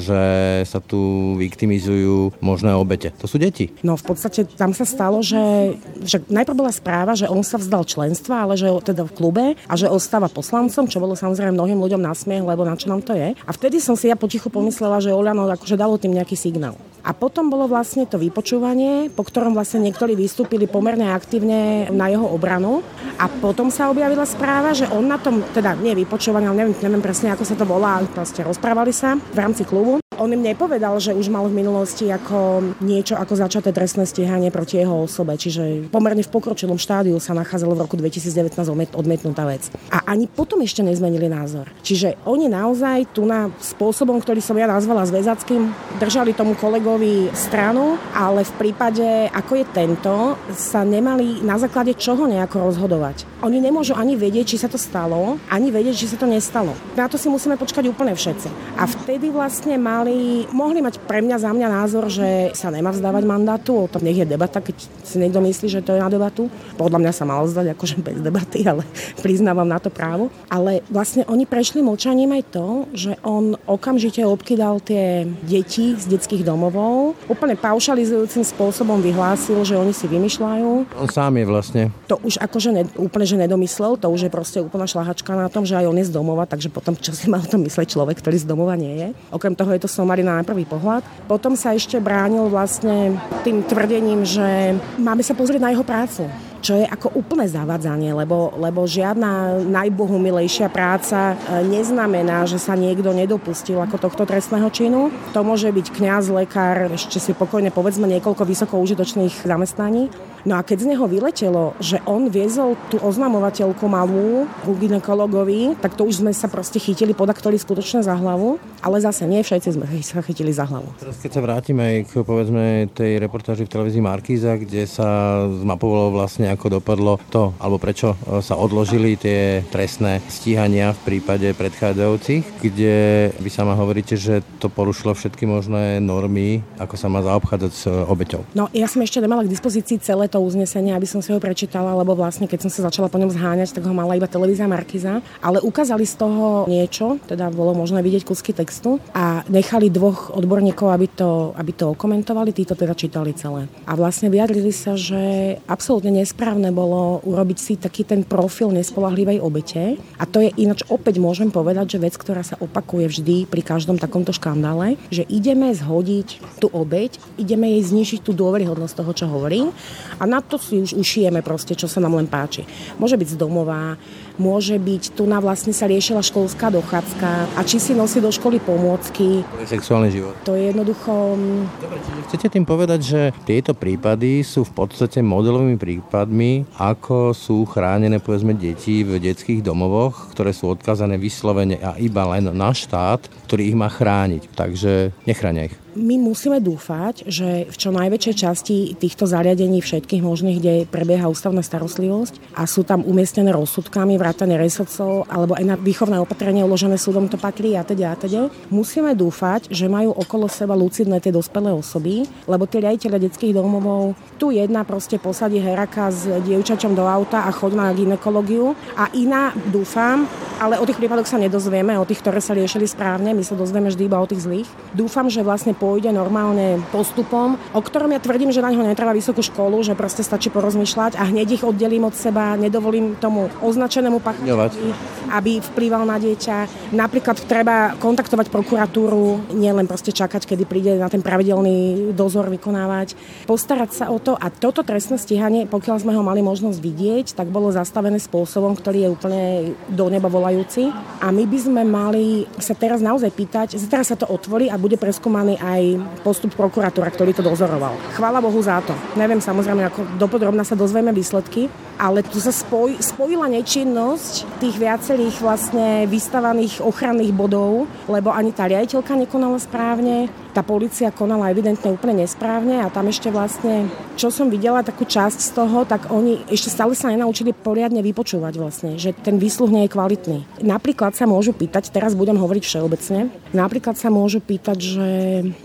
že 0.00 0.22
sa 0.64 0.80
tu 0.80 1.34
viktimizujú 1.36 2.40
možné 2.40 2.72
obete. 2.72 3.12
To 3.20 3.28
sú 3.28 3.36
deti. 3.38 3.70
No 3.86 3.94
v 3.94 4.04
podstate 4.04 4.44
tam 4.44 4.74
sa 4.74 4.84
stalo, 4.84 5.22
že, 5.22 5.78
že 6.02 6.20
najprv 6.26 6.58
bola 6.58 6.72
správa, 6.74 7.14
že 7.14 7.30
on 7.30 7.46
sa 7.46 7.56
vzdal 7.56 7.86
členstva, 7.86 8.44
ale 8.44 8.58
že 8.58 8.68
teda 8.82 9.06
v 9.06 9.14
klube 9.14 9.44
a 9.54 9.74
že 9.78 9.86
ostáva 9.86 10.26
poslancom, 10.26 10.90
čo 10.90 10.98
bolo 10.98 11.14
samozrejme 11.14 11.54
mnohým 11.54 11.78
ľuďom 11.78 12.02
na 12.02 12.12
smiech, 12.12 12.42
lebo 12.42 12.66
na 12.66 12.74
čo 12.74 12.90
nám 12.90 13.06
to 13.06 13.14
je. 13.14 13.38
A 13.38 13.50
vtedy 13.54 13.78
som 13.78 13.94
si 13.94 14.10
ja 14.10 14.18
potichu 14.18 14.50
pomyslela, 14.50 14.98
že 14.98 15.14
Oľano 15.14 15.46
akože 15.48 15.78
dalo 15.78 15.96
tým 15.96 16.18
nejaký 16.18 16.34
signál. 16.34 16.76
A 17.06 17.16
potom 17.16 17.48
bolo 17.48 17.70
vlastne 17.70 18.04
to 18.04 18.20
vypočúvanie, 18.20 19.08
po 19.08 19.24
ktorom 19.24 19.56
vlastne 19.56 19.80
niektorí 19.80 20.12
vystúpili 20.18 20.68
pomerne 20.68 21.08
aktívne 21.14 21.88
na 21.88 22.10
jeho 22.10 22.26
obranu. 22.26 22.84
A 23.16 23.30
potom 23.30 23.72
sa 23.72 23.88
objavila 23.88 24.28
správa, 24.28 24.76
že 24.76 24.84
on 24.90 25.06
na 25.06 25.16
tom, 25.16 25.40
teda 25.54 25.78
nie 25.78 25.96
vypočúvanie, 25.96 26.50
ale 26.50 26.58
neviem, 26.66 26.74
neviem 26.84 27.02
presne, 27.02 27.32
ako 27.32 27.44
sa 27.46 27.56
to 27.56 27.64
volá, 27.64 28.02
proste 28.12 28.44
rozprávali 28.44 28.92
sa 28.92 29.16
v 29.16 29.38
rámci 29.38 29.64
klubu. 29.64 30.02
On 30.18 30.26
im 30.26 30.42
nepovedal, 30.42 30.98
že 30.98 31.14
už 31.14 31.30
mal 31.30 31.46
v 31.46 31.62
minulosti 31.62 32.10
ako 32.10 32.74
niečo 32.82 33.14
ako 33.14 33.38
začaté 33.38 33.70
trestné 33.70 34.02
stíhanie 34.02 34.50
proti 34.50 34.82
jeho 34.82 35.06
osobe, 35.06 35.38
čiže 35.38 35.86
pomerne 35.94 36.26
v 36.26 36.32
pokročilom 36.34 36.74
štádiu 36.74 37.14
sa 37.22 37.38
nachádzalo 37.38 37.78
v 37.78 37.82
roku 37.86 37.94
2019 37.94 38.58
odmietnutá 38.98 39.46
vec. 39.46 39.70
A 39.94 40.02
ani 40.10 40.26
potom 40.26 40.58
ešte 40.58 40.82
nezmenili 40.82 41.30
názor. 41.30 41.70
Čiže 41.86 42.18
oni 42.26 42.50
naozaj 42.50 43.14
tu 43.14 43.22
na 43.22 43.54
spôsobom, 43.62 44.18
ktorý 44.18 44.42
som 44.42 44.58
ja 44.58 44.66
nazvala 44.66 45.06
zväzackým, 45.06 45.70
držali 46.02 46.34
tomu 46.34 46.58
kolegovi 46.58 47.30
stranu, 47.30 47.94
ale 48.10 48.42
v 48.42 48.52
prípade, 48.58 49.30
ako 49.30 49.52
je 49.54 49.64
tento, 49.70 50.14
sa 50.50 50.82
nemali 50.82 51.46
na 51.46 51.62
základe 51.62 51.94
čoho 51.94 52.26
nejako 52.26 52.66
rozhodovať. 52.66 53.22
Oni 53.46 53.62
nemôžu 53.62 53.94
ani 53.94 54.18
vedieť, 54.18 54.50
či 54.50 54.58
sa 54.58 54.66
to 54.66 54.82
stalo, 54.82 55.38
ani 55.46 55.70
vedieť, 55.70 55.94
či 55.94 56.10
sa 56.10 56.18
to 56.18 56.26
nestalo. 56.26 56.74
Na 56.98 57.06
to 57.06 57.14
si 57.14 57.30
musíme 57.30 57.54
počkať 57.54 57.86
úplne 57.86 58.18
všetci. 58.18 58.50
A 58.74 58.90
vtedy 58.90 59.30
vlastne 59.30 59.78
mali 59.78 60.07
mali, 60.08 60.48
mohli 60.52 60.80
mať 60.80 61.04
pre 61.04 61.20
mňa 61.20 61.36
za 61.36 61.50
mňa 61.52 61.68
názor, 61.68 62.08
že 62.08 62.52
sa 62.56 62.72
nemá 62.72 62.88
vzdávať 62.88 63.24
mandátu, 63.28 63.84
o 63.84 63.90
tom 63.90 64.00
nech 64.00 64.16
je 64.16 64.24
debata, 64.24 64.64
keď 64.64 64.76
si 65.04 65.20
niekto 65.20 65.44
myslí, 65.44 65.68
že 65.68 65.84
to 65.84 65.92
je 65.96 66.00
na 66.00 66.08
debatu. 66.08 66.48
Podľa 66.80 66.98
mňa 67.04 67.12
sa 67.12 67.28
mal 67.28 67.44
vzdať 67.44 67.76
akože 67.76 67.96
bez 68.00 68.18
debaty, 68.24 68.64
ale 68.70 68.88
priznávam 69.20 69.68
na 69.68 69.76
to 69.76 69.92
právo. 69.92 70.32
Ale 70.48 70.80
vlastne 70.88 71.28
oni 71.28 71.44
prešli 71.44 71.84
mlčaním 71.84 72.32
aj 72.32 72.42
to, 72.48 72.66
že 72.96 73.12
on 73.20 73.60
okamžite 73.68 74.24
obkydal 74.24 74.80
tie 74.80 75.28
deti 75.44 75.92
z 75.92 76.04
detských 76.08 76.42
domovov, 76.42 77.12
úplne 77.28 77.54
paušalizujúcim 77.58 78.42
spôsobom 78.44 79.00
vyhlásil, 79.04 79.60
že 79.68 79.76
oni 79.76 79.92
si 79.92 80.08
vymýšľajú. 80.08 80.96
On 80.96 81.08
sám 81.08 81.36
je 81.36 81.44
vlastne. 81.44 81.82
To 82.08 82.16
už 82.24 82.40
akože 82.40 82.70
ne, 82.72 82.82
úplne, 82.96 83.26
že 83.28 83.36
nedomyslel, 83.36 84.00
to 84.00 84.08
už 84.08 84.28
je 84.28 84.30
proste 84.32 84.58
úplná 84.64 84.88
šlahačka 84.88 85.36
na 85.36 85.52
tom, 85.52 85.68
že 85.68 85.76
aj 85.76 85.86
on 85.90 85.98
je 86.00 86.08
z 86.08 86.12
domova, 86.14 86.48
takže 86.48 86.72
potom 86.72 86.96
čo 86.96 87.12
si 87.12 87.28
mal 87.28 87.44
to 87.44 87.60
mysleť 87.60 87.92
človek, 87.92 88.16
ktorý 88.20 88.36
z 88.40 88.46
domova 88.48 88.78
nie 88.78 88.94
je. 88.96 89.08
Okrem 89.34 89.52
toho 89.58 89.74
je 89.74 89.80
to 89.82 89.90
somarina 89.98 90.38
na 90.38 90.46
prvý 90.46 90.62
pohľad. 90.62 91.02
Potom 91.26 91.58
sa 91.58 91.74
ešte 91.74 91.98
bránil 91.98 92.46
vlastne 92.46 93.18
tým 93.42 93.66
tvrdením, 93.66 94.22
že 94.22 94.78
máme 95.02 95.26
sa 95.26 95.34
pozrieť 95.34 95.60
na 95.66 95.74
jeho 95.74 95.82
prácu 95.82 96.30
čo 96.58 96.74
je 96.74 96.86
ako 96.86 97.14
úplné 97.14 97.46
zavádzanie, 97.46 98.10
lebo, 98.14 98.54
lebo 98.58 98.82
žiadna 98.82 99.62
najbohumilejšia 99.62 100.66
práca 100.70 101.34
e, 101.34 101.64
neznamená, 101.66 102.44
že 102.50 102.58
sa 102.58 102.74
niekto 102.74 103.14
nedopustil 103.14 103.78
ako 103.78 103.96
tohto 104.10 104.26
trestného 104.26 104.66
činu. 104.74 105.14
To 105.34 105.40
môže 105.46 105.70
byť 105.70 105.86
kňaz, 105.94 106.34
lekár, 106.34 106.90
ešte 106.90 107.22
si 107.22 107.32
pokojne 107.32 107.70
povedzme 107.70 108.10
niekoľko 108.10 108.42
vysoko 108.42 108.82
užitočných 108.82 109.46
zamestnaní. 109.46 110.10
No 110.46 110.54
a 110.58 110.62
keď 110.62 110.86
z 110.86 110.90
neho 110.94 111.06
vyletelo, 111.10 111.74
že 111.82 111.98
on 112.06 112.30
viezol 112.30 112.78
tú 112.92 113.00
oznamovateľku 113.02 113.90
malú 113.90 114.46
ku 114.62 114.78
ginekologovi, 114.78 115.74
tak 115.82 115.98
to 115.98 116.06
už 116.06 116.22
sme 116.22 116.30
sa 116.30 116.46
proste 116.46 116.78
chytili 116.78 117.16
podaktori 117.16 117.58
skutočne 117.58 118.06
za 118.06 118.14
hlavu, 118.14 118.60
ale 118.78 119.02
zase 119.02 119.26
nie 119.26 119.42
všetci 119.42 119.74
sme 119.74 119.86
sa 119.98 120.22
chytili 120.22 120.54
za 120.54 120.68
hlavu. 120.68 120.86
Teraz 121.02 121.18
keď 121.18 121.30
sa 121.34 121.40
vrátime 121.42 122.06
k 122.06 122.22
povedzme 122.22 122.86
tej 122.94 123.18
reportáži 123.18 123.66
v 123.66 123.72
televízii 123.72 124.02
Markíza, 124.04 124.54
kde 124.54 124.86
sa 124.86 125.42
zmapovalo 125.50 126.14
vlastne 126.14 126.52
ako 126.54 126.78
dopadlo 126.78 127.18
to, 127.34 127.50
alebo 127.58 127.82
prečo 127.82 128.14
e, 128.14 128.38
sa 128.38 128.54
odložili 128.54 129.18
tie 129.18 129.66
trestné 129.66 130.22
stíhania 130.30 130.94
v 130.94 131.16
prípade 131.16 131.50
predchádzajúcich, 131.58 132.62
kde 132.62 132.96
vy 133.34 133.50
sama 133.50 133.74
hovoríte, 133.74 134.14
že 134.14 134.46
to 134.62 134.70
porušilo 134.70 135.16
všetky 135.16 135.48
možné 135.48 135.98
normy, 135.98 136.62
ako 136.78 136.94
sa 136.94 137.10
má 137.10 137.24
zaobchádzať 137.26 137.72
s 137.74 137.84
obeťou. 137.88 138.46
No 138.54 138.70
ja 138.70 138.86
som 138.86 139.02
ešte 139.02 139.18
nemala 139.18 139.42
k 139.42 139.50
dispozícii 139.50 139.98
celé 139.98 140.27
to 140.28 140.38
uznesenie, 140.38 140.92
aby 140.92 141.08
som 141.08 141.24
si 141.24 141.32
ho 141.32 141.40
prečítala, 141.40 141.96
lebo 141.96 142.12
vlastne 142.14 142.44
keď 142.44 142.68
som 142.68 142.70
sa 142.70 142.86
začala 142.86 143.08
po 143.08 143.16
ňom 143.16 143.32
zháňať, 143.32 143.74
tak 143.74 143.84
ho 143.88 143.94
mala 143.96 144.14
iba 144.14 144.28
televízia 144.28 144.68
Markiza, 144.68 145.24
ale 145.40 145.58
ukázali 145.64 146.04
z 146.04 146.14
toho 146.20 146.68
niečo, 146.68 147.16
teda 147.24 147.48
bolo 147.48 147.72
možné 147.72 148.04
vidieť 148.04 148.28
kusky 148.28 148.52
textu 148.52 149.00
a 149.16 149.42
nechali 149.48 149.88
dvoch 149.88 150.30
odborníkov, 150.36 150.88
aby 150.92 151.06
to, 151.08 151.56
aby 151.56 151.72
to 151.72 151.96
okomentovali, 151.96 152.52
títo 152.52 152.76
teda 152.76 152.92
čítali 152.92 153.32
celé. 153.32 153.66
A 153.88 153.96
vlastne 153.96 154.28
vyjadrili 154.28 154.70
sa, 154.70 154.94
že 154.94 155.56
absolútne 155.64 156.12
nesprávne 156.12 156.70
bolo 156.70 157.24
urobiť 157.24 157.58
si 157.58 157.74
taký 157.80 158.04
ten 158.04 158.22
profil 158.22 158.70
nespolahlivej 158.70 159.40
obete. 159.40 159.96
A 160.20 160.24
to 160.28 160.44
je 160.44 160.52
ináč 160.60 160.84
opäť 160.92 161.16
môžem 161.22 161.48
povedať, 161.48 161.96
že 161.96 162.02
vec, 162.02 162.14
ktorá 162.14 162.44
sa 162.44 162.60
opakuje 162.60 163.08
vždy 163.08 163.36
pri 163.48 163.62
každom 163.64 163.96
takomto 163.96 164.36
škandále, 164.36 165.00
že 165.08 165.24
ideme 165.26 165.72
zhodiť 165.72 166.60
tú 166.60 166.68
obeť, 166.68 167.16
ideme 167.40 167.72
jej 167.78 167.82
znižiť 167.88 168.20
tú 168.22 168.36
dôveryhodnosť 168.36 168.94
toho, 168.98 169.12
čo 169.16 169.26
hovorí 169.30 169.70
a 170.18 170.24
na 170.26 170.42
to 170.42 170.58
si 170.58 170.82
už 170.82 170.98
ušijeme 170.98 171.40
proste, 171.40 171.78
čo 171.78 171.86
sa 171.86 172.02
nám 172.02 172.18
len 172.18 172.26
páči. 172.26 172.66
Môže 172.98 173.14
byť 173.14 173.28
z 173.34 173.36
domova, 173.38 173.94
môže 174.38 174.78
byť, 174.78 175.18
tu 175.18 175.26
na 175.26 175.42
vlastne 175.42 175.74
sa 175.74 175.90
riešila 175.90 176.22
školská 176.22 176.70
dochádzka 176.70 177.58
a 177.58 177.60
či 177.66 177.82
si 177.82 177.92
nosí 177.94 178.22
do 178.22 178.30
školy 178.30 178.62
pomôcky. 178.62 179.42
To 179.42 179.62
je 179.62 179.68
sexuálny 179.68 180.10
život. 180.14 180.34
To 180.46 180.54
je 180.54 180.70
jednoducho... 180.70 181.10
Mm, 181.34 181.64
Dobre, 181.82 181.98
čiže 182.02 182.20
chcete 182.30 182.46
tým 182.54 182.64
povedať, 182.66 183.00
že 183.02 183.20
tieto 183.46 183.74
prípady 183.74 184.46
sú 184.46 184.62
v 184.62 184.72
podstate 184.74 185.22
modelovými 185.22 185.78
prípadmi, 185.78 186.66
ako 186.78 187.34
sú 187.34 187.66
chránené 187.66 188.22
povedzme 188.22 188.54
deti 188.54 189.02
v 189.02 189.18
detských 189.18 189.62
domovoch, 189.62 190.30
ktoré 190.34 190.54
sú 190.54 190.70
odkazané 190.70 191.18
vyslovene 191.18 191.78
a 191.82 191.98
iba 191.98 192.22
len 192.30 192.50
na 192.54 192.70
štát, 192.70 193.26
ktorý 193.50 193.74
ich 193.74 193.76
má 193.78 193.90
chrániť. 193.90 194.54
Takže 194.54 195.10
nechránia 195.26 195.70
ich 195.70 195.76
my 195.98 196.16
musíme 196.22 196.62
dúfať, 196.62 197.26
že 197.26 197.66
v 197.66 197.76
čo 197.76 197.90
najväčšej 197.90 198.34
časti 198.38 198.76
týchto 198.94 199.26
zariadení 199.26 199.82
všetkých 199.82 200.22
možných, 200.22 200.58
kde 200.62 200.74
prebieha 200.86 201.26
ústavná 201.26 201.60
starostlivosť 201.60 202.54
a 202.54 202.64
sú 202.70 202.86
tam 202.86 203.02
umiestnené 203.02 203.50
rozsudkami, 203.50 204.14
vrátane 204.14 204.54
resocov 204.54 205.26
alebo 205.26 205.58
aj 205.58 205.64
na 205.66 205.74
výchovné 205.74 206.22
opatrenie 206.22 206.62
uložené 206.62 206.94
súdom 206.96 207.26
to 207.26 207.36
patrí 207.36 207.74
a 207.74 207.82
teda 207.82 208.14
a 208.14 208.16
teda. 208.16 208.42
Musíme 208.70 209.12
dúfať, 209.18 209.68
že 209.74 209.90
majú 209.90 210.14
okolo 210.14 210.46
seba 210.46 210.78
lucidné 210.78 211.18
tie 211.18 211.34
dospelé 211.34 211.74
osoby, 211.74 212.24
lebo 212.46 212.64
tie 212.70 212.80
riaditeľe 212.86 213.18
detských 213.28 213.56
domovov, 213.58 214.14
tu 214.38 214.54
jedna 214.54 214.86
proste 214.86 215.18
posadí 215.18 215.58
heraka 215.58 216.14
s 216.14 216.30
dievčačom 216.46 216.94
do 216.94 217.04
auta 217.04 217.44
a 217.44 217.50
choď 217.50 217.72
na 217.74 217.86
ginekológiu 217.90 218.78
a 218.94 219.10
iná, 219.18 219.50
dúfam, 219.74 220.30
ale 220.58 220.78
o 220.78 220.86
tých 220.86 220.98
prípadoch 220.98 221.26
sa 221.26 221.38
nedozvieme, 221.38 221.94
o 221.98 222.06
tých, 222.06 222.22
ktoré 222.22 222.42
sa 222.42 222.54
riešili 222.54 222.86
správne, 222.86 223.30
my 223.34 223.42
sa 223.46 223.54
dozvieme 223.54 223.90
vždy 223.90 224.02
iba 224.06 224.18
o 224.18 224.26
tých 224.26 224.42
zlých. 224.42 224.68
Dúfam, 224.90 225.30
že 225.30 225.46
vlastne 225.46 225.72
pôjde 225.88 226.12
normálne 226.12 226.84
postupom, 226.92 227.56
o 227.72 227.80
ktorom 227.80 228.12
ja 228.12 228.20
tvrdím, 228.20 228.52
že 228.52 228.60
na 228.60 228.68
ňo 228.68 228.84
netreba 228.84 229.16
vysokú 229.16 229.40
školu, 229.40 229.80
že 229.80 229.96
proste 229.96 230.20
stačí 230.20 230.52
porozmýšľať 230.52 231.16
a 231.16 231.24
hneď 231.24 231.56
ich 231.56 231.64
oddelím 231.64 232.04
od 232.04 232.12
seba, 232.12 232.60
nedovolím 232.60 233.16
tomu 233.16 233.48
označenému 233.64 234.20
pachateľovi, 234.20 234.92
aby 235.32 235.64
vplýval 235.64 236.04
na 236.04 236.20
dieťa. 236.20 236.92
Napríklad 236.92 237.40
treba 237.48 237.96
kontaktovať 237.96 238.52
prokuratúru, 238.52 239.56
nielen 239.56 239.88
proste 239.88 240.12
čakať, 240.12 240.44
kedy 240.44 240.68
príde 240.68 240.92
na 241.00 241.08
ten 241.08 241.24
pravidelný 241.24 242.12
dozor 242.12 242.52
vykonávať, 242.52 243.16
postarať 243.48 243.90
sa 243.96 244.04
o 244.12 244.20
to 244.20 244.36
a 244.36 244.52
toto 244.52 244.84
trestné 244.84 245.16
stíhanie, 245.16 245.64
pokiaľ 245.64 246.04
sme 246.04 246.12
ho 246.12 246.20
mali 246.20 246.44
možnosť 246.44 246.76
vidieť, 246.84 247.26
tak 247.32 247.48
bolo 247.48 247.72
zastavené 247.72 248.20
spôsobom, 248.20 248.76
ktorý 248.76 249.08
je 249.08 249.12
úplne 249.16 249.42
do 249.88 250.04
neba 250.12 250.28
volajúci. 250.28 250.92
A 251.24 251.32
my 251.32 251.48
by 251.48 251.58
sme 251.64 251.82
mali 251.88 252.44
sa 252.60 252.76
teraz 252.76 253.00
naozaj 253.00 253.32
pýtať, 253.32 253.80
teraz 253.88 254.12
sa 254.12 254.20
to 254.20 254.28
otvorí 254.28 254.68
a 254.68 254.76
bude 254.76 255.00
preskúmaný 255.00 255.56
aj 255.56 255.77
postup 256.22 256.54
prokuratúra, 256.54 257.08
ktorý 257.10 257.32
to 257.34 257.42
dozoroval. 257.44 257.94
Chvála 258.14 258.42
Bohu 258.42 258.58
za 258.62 258.80
to. 258.84 258.94
Neviem 259.14 259.42
samozrejme, 259.42 259.88
ako 259.88 260.00
dopodrobná 260.18 260.62
sa 260.62 260.78
dozvieme 260.78 261.14
výsledky, 261.14 261.70
ale 261.98 262.22
tu 262.22 262.38
sa 262.38 262.54
spoj, 262.54 262.98
spojila 263.02 263.50
nečinnosť 263.50 264.62
tých 264.62 264.76
viacerých 264.78 265.36
vlastne 265.42 266.06
vystavaných 266.06 266.82
ochranných 266.82 267.34
bodov, 267.34 267.90
lebo 268.06 268.30
ani 268.30 268.54
tá 268.54 268.70
riaditeľka 268.70 269.18
nekonala 269.18 269.58
správne, 269.58 270.30
tá 270.58 270.66
policia 270.66 271.14
konala 271.14 271.54
evidentne 271.54 271.94
úplne 271.94 272.26
nesprávne 272.26 272.82
a 272.82 272.90
tam 272.90 273.06
ešte 273.06 273.30
vlastne, 273.30 273.86
čo 274.18 274.26
som 274.34 274.50
videla 274.50 274.82
takú 274.82 275.06
časť 275.06 275.38
z 275.38 275.50
toho, 275.54 275.86
tak 275.86 276.10
oni 276.10 276.50
ešte 276.50 276.74
stále 276.74 276.98
sa 276.98 277.14
nenaučili 277.14 277.54
poriadne 277.54 278.02
vypočúvať 278.02 278.58
vlastne, 278.58 278.90
že 278.98 279.14
ten 279.14 279.38
výsluh 279.38 279.70
nie 279.70 279.86
je 279.86 279.94
kvalitný. 279.94 280.38
Napríklad 280.66 281.14
sa 281.14 281.30
môžu 281.30 281.54
pýtať, 281.54 281.94
teraz 281.94 282.18
budem 282.18 282.34
hovoriť 282.34 282.64
všeobecne, 282.66 283.30
napríklad 283.54 283.94
sa 283.94 284.10
môžu 284.10 284.42
pýtať, 284.42 284.78
že 284.82 285.08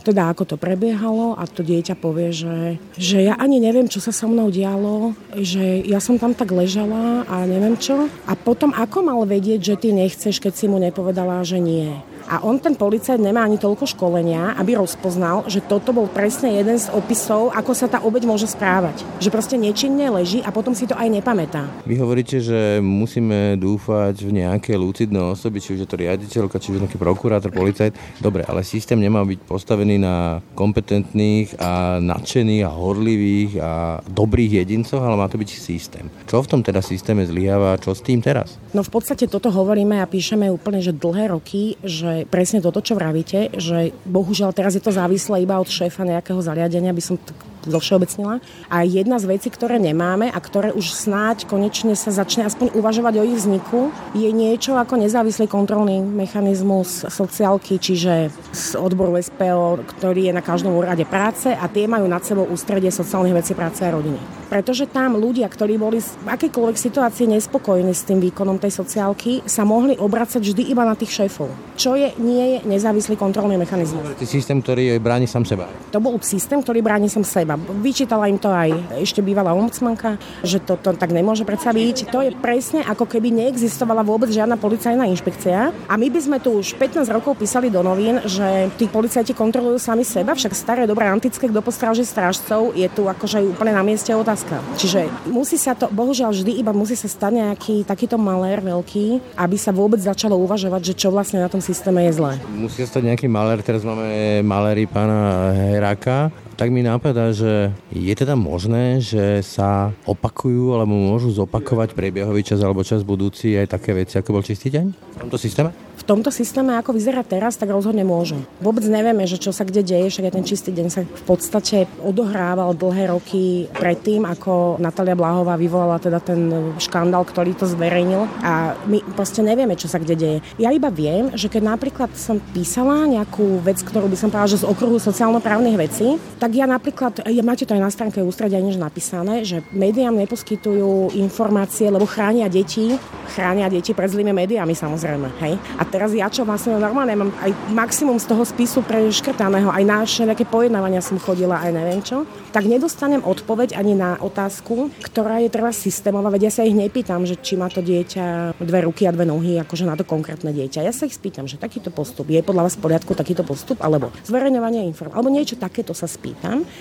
teda 0.05 0.29
ako 0.29 0.53
to 0.53 0.55
prebiehalo 0.61 1.41
a 1.41 1.49
to 1.49 1.65
dieťa 1.65 1.97
povie, 1.97 2.29
že, 2.29 2.77
že 2.93 3.25
ja 3.25 3.33
ani 3.41 3.57
neviem, 3.57 3.89
čo 3.89 3.97
sa 3.97 4.13
so 4.13 4.29
mnou 4.29 4.53
dialo, 4.53 5.17
že 5.33 5.81
ja 5.89 5.97
som 5.97 6.21
tam 6.21 6.37
tak 6.37 6.53
ležala 6.53 7.25
a 7.25 7.49
neviem 7.49 7.81
čo. 7.81 8.05
A 8.29 8.37
potom 8.37 8.69
ako 8.77 9.01
mal 9.01 9.25
vedieť, 9.25 9.73
že 9.73 9.79
ty 9.81 9.89
nechceš, 9.89 10.37
keď 10.37 10.53
si 10.53 10.69
mu 10.69 10.77
nepovedala, 10.77 11.41
že 11.41 11.57
nie. 11.57 12.12
A 12.29 12.39
on, 12.43 12.59
ten 12.59 12.73
policajt, 12.73 13.19
nemá 13.19 13.43
ani 13.43 13.59
toľko 13.59 13.83
školenia, 13.89 14.55
aby 14.55 14.79
rozpoznal, 14.79 15.45
že 15.51 15.59
toto 15.59 15.91
bol 15.91 16.07
presne 16.07 16.55
jeden 16.55 16.79
z 16.79 16.87
opisov, 16.93 17.51
ako 17.51 17.71
sa 17.75 17.91
tá 17.91 17.99
obeď 17.99 18.23
môže 18.29 18.47
správať. 18.47 19.03
Že 19.19 19.29
proste 19.33 19.55
nečinne 19.59 20.07
leží 20.13 20.39
a 20.39 20.49
potom 20.53 20.71
si 20.71 20.87
to 20.87 20.95
aj 20.95 21.09
nepamätá. 21.11 21.67
Vy 21.83 21.99
hovoríte, 21.99 22.39
že 22.39 22.79
musíme 22.79 23.59
dúfať 23.59 24.23
v 24.23 24.31
nejaké 24.43 24.77
lucidné 24.79 25.19
osoby, 25.19 25.59
či 25.59 25.75
už 25.75 25.83
je 25.83 25.89
to 25.89 25.99
riaditeľka, 25.99 26.61
či 26.61 26.71
už 26.71 26.75
je 26.79 26.83
nejaký 26.87 26.99
prokurátor, 27.01 27.51
policajt. 27.51 28.23
Dobre, 28.23 28.47
ale 28.47 28.63
systém 28.63 28.97
nemá 29.01 29.25
byť 29.27 29.39
postavený 29.43 29.99
na 29.99 30.39
kompetentných 30.55 31.59
a 31.59 31.99
nadšených 31.99 32.63
a 32.63 32.71
horlivých 32.71 33.51
a 33.59 33.71
dobrých 34.05 34.63
jedincoch, 34.63 35.01
ale 35.01 35.19
má 35.19 35.27
to 35.27 35.41
byť 35.41 35.49
systém. 35.49 36.05
Čo 36.29 36.45
v 36.45 36.49
tom 36.49 36.61
teda 36.61 36.79
systéme 36.79 37.25
zlyháva, 37.27 37.81
čo 37.81 37.91
s 37.91 38.05
tým 38.05 38.21
teraz? 38.21 38.55
No 38.71 38.85
v 38.85 38.91
podstate 38.93 39.25
toto 39.27 39.49
hovoríme 39.49 39.99
a 39.99 40.09
píšeme 40.09 40.49
úplne, 40.49 40.79
že 40.79 40.95
dlhé 40.95 41.33
roky, 41.33 41.75
že 41.81 42.12
presne 42.29 42.61
toto, 42.61 42.81
čo 42.81 42.97
vravíte, 42.97 43.55
že 43.57 43.93
bohužiaľ 44.05 44.53
teraz 44.53 44.77
je 44.77 44.83
to 44.83 44.93
závislé 44.93 45.45
iba 45.45 45.57
od 45.57 45.69
šéfa 45.69 46.05
nejakého 46.05 46.39
zariadenia, 46.39 46.93
by 46.93 47.03
som 47.03 47.15
tak 47.17 47.52
zovšeobecnila. 47.65 48.43
A 48.67 48.77
jedna 48.83 49.17
z 49.19 49.25
vecí, 49.29 49.47
ktoré 49.51 49.79
nemáme 49.79 50.29
a 50.29 50.39
ktoré 50.39 50.75
už 50.75 50.91
snáď 50.93 51.45
konečne 51.47 51.95
sa 51.95 52.11
začne 52.11 52.47
aspoň 52.47 52.75
uvažovať 52.75 53.13
o 53.19 53.23
ich 53.27 53.37
vzniku, 53.39 53.93
je 54.17 54.29
niečo 54.29 54.75
ako 54.75 54.99
nezávislý 54.99 55.47
kontrolný 55.47 56.01
mechanizmus 56.03 57.07
sociálky, 57.07 57.79
čiže 57.79 58.33
z 58.53 58.67
odboru 58.77 59.17
SPO, 59.17 59.83
ktorý 59.97 60.29
je 60.29 60.33
na 60.33 60.43
každom 60.43 60.75
úrade 60.75 61.05
práce 61.07 61.51
a 61.51 61.65
tie 61.69 61.87
majú 61.89 62.05
nad 62.09 62.21
sebou 62.23 62.47
ústredie 62.49 62.91
sociálnych 62.91 63.37
vecí 63.43 63.53
práce 63.53 63.83
a 63.85 63.93
rodiny. 63.93 64.19
Pretože 64.53 64.85
tam 64.85 65.17
ľudia, 65.17 65.49
ktorí 65.49 65.81
boli 65.81 65.97
v 65.97 66.27
akejkoľvek 66.29 66.77
situácii 66.77 67.25
nespokojní 67.25 67.89
s 67.89 68.05
tým 68.05 68.21
výkonom 68.21 68.61
tej 68.61 68.69
sociálky, 68.69 69.41
sa 69.49 69.65
mohli 69.65 69.97
obracať 69.97 70.37
vždy 70.37 70.69
iba 70.69 70.85
na 70.85 70.93
tých 70.93 71.09
šéfov. 71.09 71.49
Čo 71.73 71.97
je, 71.97 72.13
nie 72.21 72.57
je 72.57 72.57
nezávislý 72.69 73.17
kontrolný 73.17 73.57
mechanizmus. 73.57 74.13
Systém, 74.21 74.61
ktorý 74.61 75.01
bráni 75.01 75.25
sám 75.25 75.41
seba. 75.41 75.65
To 75.89 75.97
bol 75.97 76.21
systém, 76.21 76.61
ktorý 76.61 76.85
bráni 76.85 77.09
sám 77.09 77.25
seba. 77.25 77.52
Vyčítala 77.57 78.29
im 78.29 78.37
to 78.39 78.51
aj 78.51 78.99
ešte 79.01 79.23
bývalá 79.23 79.53
ombudsmanka, 79.55 80.17
že 80.41 80.61
to, 80.61 80.77
to 80.79 80.95
tak 80.97 81.11
nemôže 81.11 81.45
predsa 81.45 81.73
byť. 81.73 82.11
To 82.11 82.19
je 82.23 82.31
presne 82.37 82.83
ako 82.85 83.07
keby 83.07 83.31
neexistovala 83.31 84.05
vôbec 84.05 84.29
žiadna 84.29 84.59
policajná 84.59 85.07
inšpekcia. 85.09 85.73
A 85.89 85.93
my 85.95 86.07
by 86.09 86.19
sme 86.19 86.37
tu 86.39 86.57
už 86.57 86.75
15 86.77 87.05
rokov 87.09 87.37
písali 87.39 87.73
do 87.73 87.81
novín, 87.85 88.21
že 88.25 88.69
tí 88.77 88.85
policajti 88.89 89.35
kontrolujú 89.35 89.79
sami 89.81 90.05
seba, 90.05 90.35
však 90.35 90.53
staré 90.53 90.83
dobré 90.83 91.09
antické, 91.09 91.49
kto 91.49 91.59
postráži 91.63 92.05
strážcov, 92.07 92.75
je 92.77 92.87
tu 92.91 93.05
akože 93.07 93.41
úplne 93.43 93.73
na 93.75 93.83
mieste 93.85 94.13
otázka. 94.13 94.61
Čiže 94.77 95.09
musí 95.29 95.57
sa 95.57 95.73
to, 95.73 95.89
bohužiaľ 95.89 96.33
vždy 96.33 96.59
iba 96.59 96.71
musí 96.73 96.93
sa 96.97 97.09
stať 97.09 97.31
nejaký 97.33 97.75
takýto 97.83 98.15
malér 98.19 98.61
veľký, 98.61 99.35
aby 99.37 99.57
sa 99.59 99.71
vôbec 99.75 99.99
začalo 100.01 100.37
uvažovať, 100.39 100.93
že 100.93 100.97
čo 100.97 101.09
vlastne 101.13 101.41
na 101.41 101.49
tom 101.49 101.59
systéme 101.59 102.05
je 102.09 102.17
zlé. 102.17 102.33
Musí 102.53 102.85
stať 102.85 103.13
nejaký 103.13 103.27
malér, 103.27 103.61
teraz 103.61 103.83
máme 103.83 104.41
maléry 104.45 104.85
pána 104.85 105.51
Heráka, 105.53 106.29
tak 106.63 106.71
mi 106.71 106.79
napadá, 106.79 107.35
že 107.35 107.75
je 107.91 108.13
teda 108.15 108.39
možné, 108.39 109.03
že 109.03 109.43
sa 109.43 109.91
opakujú 110.07 110.71
alebo 110.71 110.95
môžu 110.95 111.35
zopakovať 111.35 111.91
priebehový 111.91 112.39
čas 112.39 112.63
alebo 112.63 112.87
čas 112.87 113.03
budúci 113.03 113.51
aj 113.59 113.75
také 113.75 113.91
veci, 113.91 114.15
ako 114.15 114.39
bol 114.39 114.47
čistý 114.47 114.71
deň 114.71 114.85
v 114.95 115.17
tomto 115.27 115.35
systéme? 115.35 115.75
v 116.03 116.11
tomto 116.11 116.35
systéme, 116.35 116.75
ako 116.75 116.91
vyzerá 116.99 117.23
teraz, 117.23 117.55
tak 117.55 117.71
rozhodne 117.71 118.03
môžu. 118.03 118.41
Vôbec 118.59 118.83
nevieme, 118.83 119.23
že 119.23 119.39
čo 119.39 119.55
sa 119.55 119.63
kde 119.63 119.85
deje, 119.85 120.11
však 120.11 120.35
ten 120.35 120.43
čistý 120.43 120.75
deň 120.75 120.87
sa 120.91 121.07
v 121.07 121.23
podstate 121.23 121.87
odohrával 122.03 122.75
dlhé 122.75 123.13
roky 123.13 123.69
predtým, 123.71 124.27
ako 124.27 124.83
Natalia 124.83 125.15
Blahová 125.15 125.55
vyvolala 125.55 126.03
teda 126.03 126.19
ten 126.19 126.75
škandál, 126.75 127.23
ktorý 127.23 127.55
to 127.55 127.63
zverejnil 127.69 128.25
a 128.43 128.75
my 128.89 128.99
proste 129.15 129.45
nevieme, 129.45 129.79
čo 129.79 129.87
sa 129.87 130.01
kde 130.01 130.15
deje. 130.19 130.37
Ja 130.59 130.75
iba 130.75 130.91
viem, 130.91 131.31
že 131.39 131.47
keď 131.47 131.77
napríklad 131.77 132.11
som 132.19 132.41
písala 132.51 133.07
nejakú 133.07 133.63
vec, 133.63 133.79
ktorú 133.79 134.11
by 134.11 134.17
som 134.19 134.27
povedala, 134.27 134.51
že 134.51 134.59
z 134.59 134.67
okruhu 134.67 134.97
sociálno-právnych 134.99 135.77
vecí, 135.77 136.19
tak 136.41 136.52
ja 136.53 136.69
napríklad, 136.69 137.25
ja 137.25 137.41
máte 137.41 137.65
to 137.65 137.73
aj 137.73 137.81
na 137.81 137.89
stránke 137.89 138.21
ústredia 138.21 138.61
než 138.61 138.77
napísané, 138.77 139.41
že 139.41 139.65
médiám 139.73 140.13
neposkytujú 140.13 141.17
informácie, 141.17 141.89
lebo 141.89 142.05
chránia 142.05 142.45
deti, 142.45 142.93
chránia 143.33 143.65
deti 143.73 143.97
pred 143.97 144.13
zlými 144.13 144.29
médiami 144.29 144.77
samozrejme. 144.77 145.33
Hej? 145.41 145.57
A 145.81 145.83
teraz 145.89 146.13
ja 146.13 146.29
čo 146.29 146.45
vlastne 146.45 146.77
normálne 146.77 147.17
mám 147.17 147.33
aj 147.41 147.49
maximum 147.73 148.21
z 148.21 148.29
toho 148.29 148.45
spisu 148.45 148.85
preškrtaného, 148.85 149.73
aj 149.73 149.83
na 149.83 150.05
nejaké 150.05 150.45
pojednávania 150.45 151.01
som 151.01 151.17
chodila, 151.17 151.57
aj 151.57 151.71
neviem 151.73 152.01
čo, 152.05 152.29
tak 152.53 152.69
nedostanem 152.69 153.25
odpoveď 153.25 153.73
ani 153.73 153.97
na 153.97 154.21
otázku, 154.21 154.93
ktorá 155.01 155.41
je 155.41 155.49
treba 155.49 155.73
systémová, 155.73 156.29
veď 156.29 156.53
ja 156.53 156.61
sa 156.61 156.67
ich 156.67 156.77
nepýtam, 156.77 157.25
že 157.25 157.41
či 157.41 157.57
má 157.57 157.65
to 157.73 157.81
dieťa 157.81 158.59
dve 158.61 158.79
ruky 158.85 159.09
a 159.09 159.15
dve 159.15 159.25
nohy, 159.25 159.57
akože 159.57 159.89
na 159.89 159.97
to 159.97 160.05
konkrétne 160.05 160.53
dieťa. 160.53 160.85
Ja 160.85 160.93
sa 160.93 161.09
ich 161.09 161.17
spýtam, 161.17 161.49
že 161.49 161.57
takýto 161.57 161.89
postup 161.89 162.29
je 162.29 162.45
podľa 162.45 162.69
vás 162.69 162.77
v 162.77 162.83
poriadku 162.85 163.17
takýto 163.17 163.41
postup, 163.41 163.81
alebo 163.81 164.13
zverejňovanie 164.29 164.85
informácií, 164.85 165.17
alebo 165.17 165.33
niečo 165.33 165.55
takéto 165.57 165.97
sa 165.97 166.05
spýtam 166.05 166.32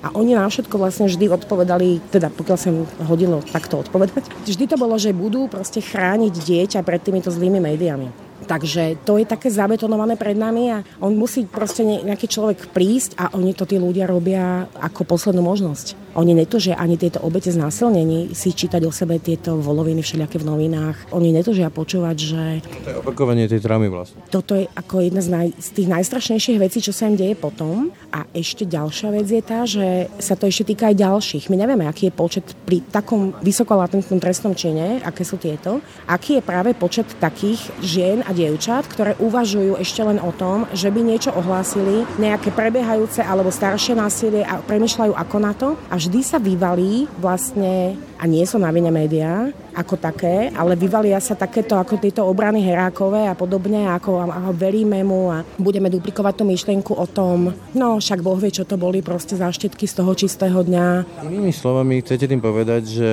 a 0.03 0.07
oni 0.17 0.33
na 0.33 0.49
všetko 0.49 0.75
vlastne 0.75 1.05
vždy 1.07 1.29
odpovedali, 1.29 2.01
teda 2.09 2.33
pokiaľ 2.33 2.57
sa 2.57 2.69
hodilo 3.05 3.39
takto 3.45 3.81
odpovedať, 3.81 4.25
vždy 4.47 4.65
to 4.69 4.75
bolo, 4.75 4.97
že 4.97 5.15
budú 5.15 5.45
proste 5.47 5.79
chrániť 5.79 6.33
dieťa 6.33 6.79
pred 6.81 7.01
týmito 7.01 7.29
zlými 7.29 7.61
médiami. 7.61 8.09
Takže 8.43 8.99
to 9.07 9.15
je 9.15 9.25
také 9.25 9.47
zabetonované 9.47 10.19
pred 10.19 10.35
nami 10.35 10.67
a 10.67 10.83
on 10.99 11.15
musí 11.15 11.47
proste 11.47 11.87
nejaký 11.87 12.27
človek 12.27 12.75
prísť 12.75 13.15
a 13.15 13.31
oni 13.39 13.55
to 13.55 13.63
tí 13.63 13.79
ľudia 13.79 14.03
robia 14.03 14.67
ako 14.83 15.07
poslednú 15.07 15.39
možnosť. 15.39 16.02
Oni 16.13 16.37
netužia 16.37 16.77
ani 16.77 16.93
tieto 16.93 17.17
obete 17.25 17.49
znásilnení 17.49 18.37
si 18.37 18.53
čítať 18.53 18.85
o 18.85 18.93
sebe 18.93 19.17
tieto 19.17 19.57
voloviny 19.57 20.05
všelijaké 20.05 20.37
v 20.37 20.45
novinách. 20.45 21.09
Oni 21.09 21.33
netužia 21.33 21.73
počúvať, 21.73 22.17
že... 22.21 22.43
To 22.85 22.89
je 22.93 22.99
opakovanie 23.01 23.49
tej 23.49 23.65
traumy 23.65 23.89
vlastne. 23.89 24.21
Toto 24.29 24.53
je 24.53 24.69
ako 24.69 25.01
jedna 25.01 25.25
z, 25.25 25.29
naj, 25.33 25.47
z 25.57 25.69
tých 25.73 25.87
najstrašnejších 25.89 26.61
vecí, 26.61 26.85
čo 26.85 26.93
sa 26.93 27.09
im 27.09 27.17
deje 27.17 27.33
potom. 27.33 27.89
A 28.13 28.29
ešte 28.29 28.69
ďalšia 28.69 29.09
vec 29.09 29.25
je 29.25 29.41
tá, 29.41 29.65
že 29.65 30.05
sa 30.21 30.37
to 30.37 30.45
ešte 30.45 30.75
týka 30.75 30.93
aj 30.93 31.01
ďalších. 31.01 31.49
My 31.49 31.57
nevieme, 31.57 31.89
aký 31.89 32.13
je 32.13 32.13
počet 32.13 32.45
pri 32.61 32.85
takom 32.93 33.33
vysokolatentnom 33.41 34.21
trestnom 34.21 34.53
čine, 34.53 35.01
aké 35.01 35.25
sú 35.25 35.41
tieto, 35.41 35.81
aký 36.05 36.37
je 36.37 36.43
práve 36.45 36.77
počet 36.77 37.09
takých 37.17 37.57
žien 37.81 38.21
a 38.21 38.37
dievčat, 38.37 38.85
ktoré 38.85 39.17
uvažujú 39.17 39.81
ešte 39.81 40.05
len 40.05 40.21
o 40.21 40.29
tom, 40.29 40.69
že 40.77 40.93
by 40.93 41.01
niečo 41.01 41.33
ohlásili, 41.33 42.05
nejaké 42.21 42.53
prebiehajúce 42.53 43.25
alebo 43.25 43.49
staršie 43.49 43.97
násilie 43.97 44.45
a 44.45 44.61
premyšľajú 44.61 45.13
ako 45.17 45.37
na 45.41 45.53
to. 45.57 45.73
A 45.89 46.02
vždy 46.03 46.19
sa 46.19 46.35
vyvalí 46.35 47.07
vlastne, 47.23 47.95
a 48.19 48.27
nie 48.27 48.43
sú 48.43 48.59
na 48.59 48.75
vine 48.75 48.91
médiá, 48.91 49.55
ako 49.73 49.97
také, 49.97 50.53
ale 50.53 50.77
vyvalia 50.77 51.17
sa 51.17 51.33
takéto 51.33 51.75
ako 51.77 51.97
tieto 51.97 52.21
obrany 52.23 52.61
herákové 52.61 53.25
a 53.27 53.35
podobne, 53.35 53.89
ako 53.89 54.23
a, 54.23 54.25
a 54.29 54.41
veríme 54.53 55.01
mu 55.01 55.33
a 55.33 55.41
budeme 55.57 55.89
duplikovať 55.89 56.33
tú 56.39 56.43
myšlienku 56.47 56.93
o 56.93 57.05
tom, 57.09 57.51
no 57.73 57.97
však 57.97 58.21
Boh 58.21 58.37
vie, 58.37 58.53
čo 58.53 58.63
to 58.63 58.77
boli 58.77 59.01
proste 59.01 59.37
záštitky 59.37 59.89
z 59.89 59.93
toho 59.99 60.11
čistého 60.13 60.59
dňa. 60.61 60.87
Inými 61.25 61.53
slovami, 61.53 62.01
chcete 62.05 62.29
tým 62.29 62.41
povedať, 62.41 62.83
že 62.85 63.11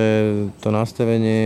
to 0.61 0.69
nastavenie 0.69 1.41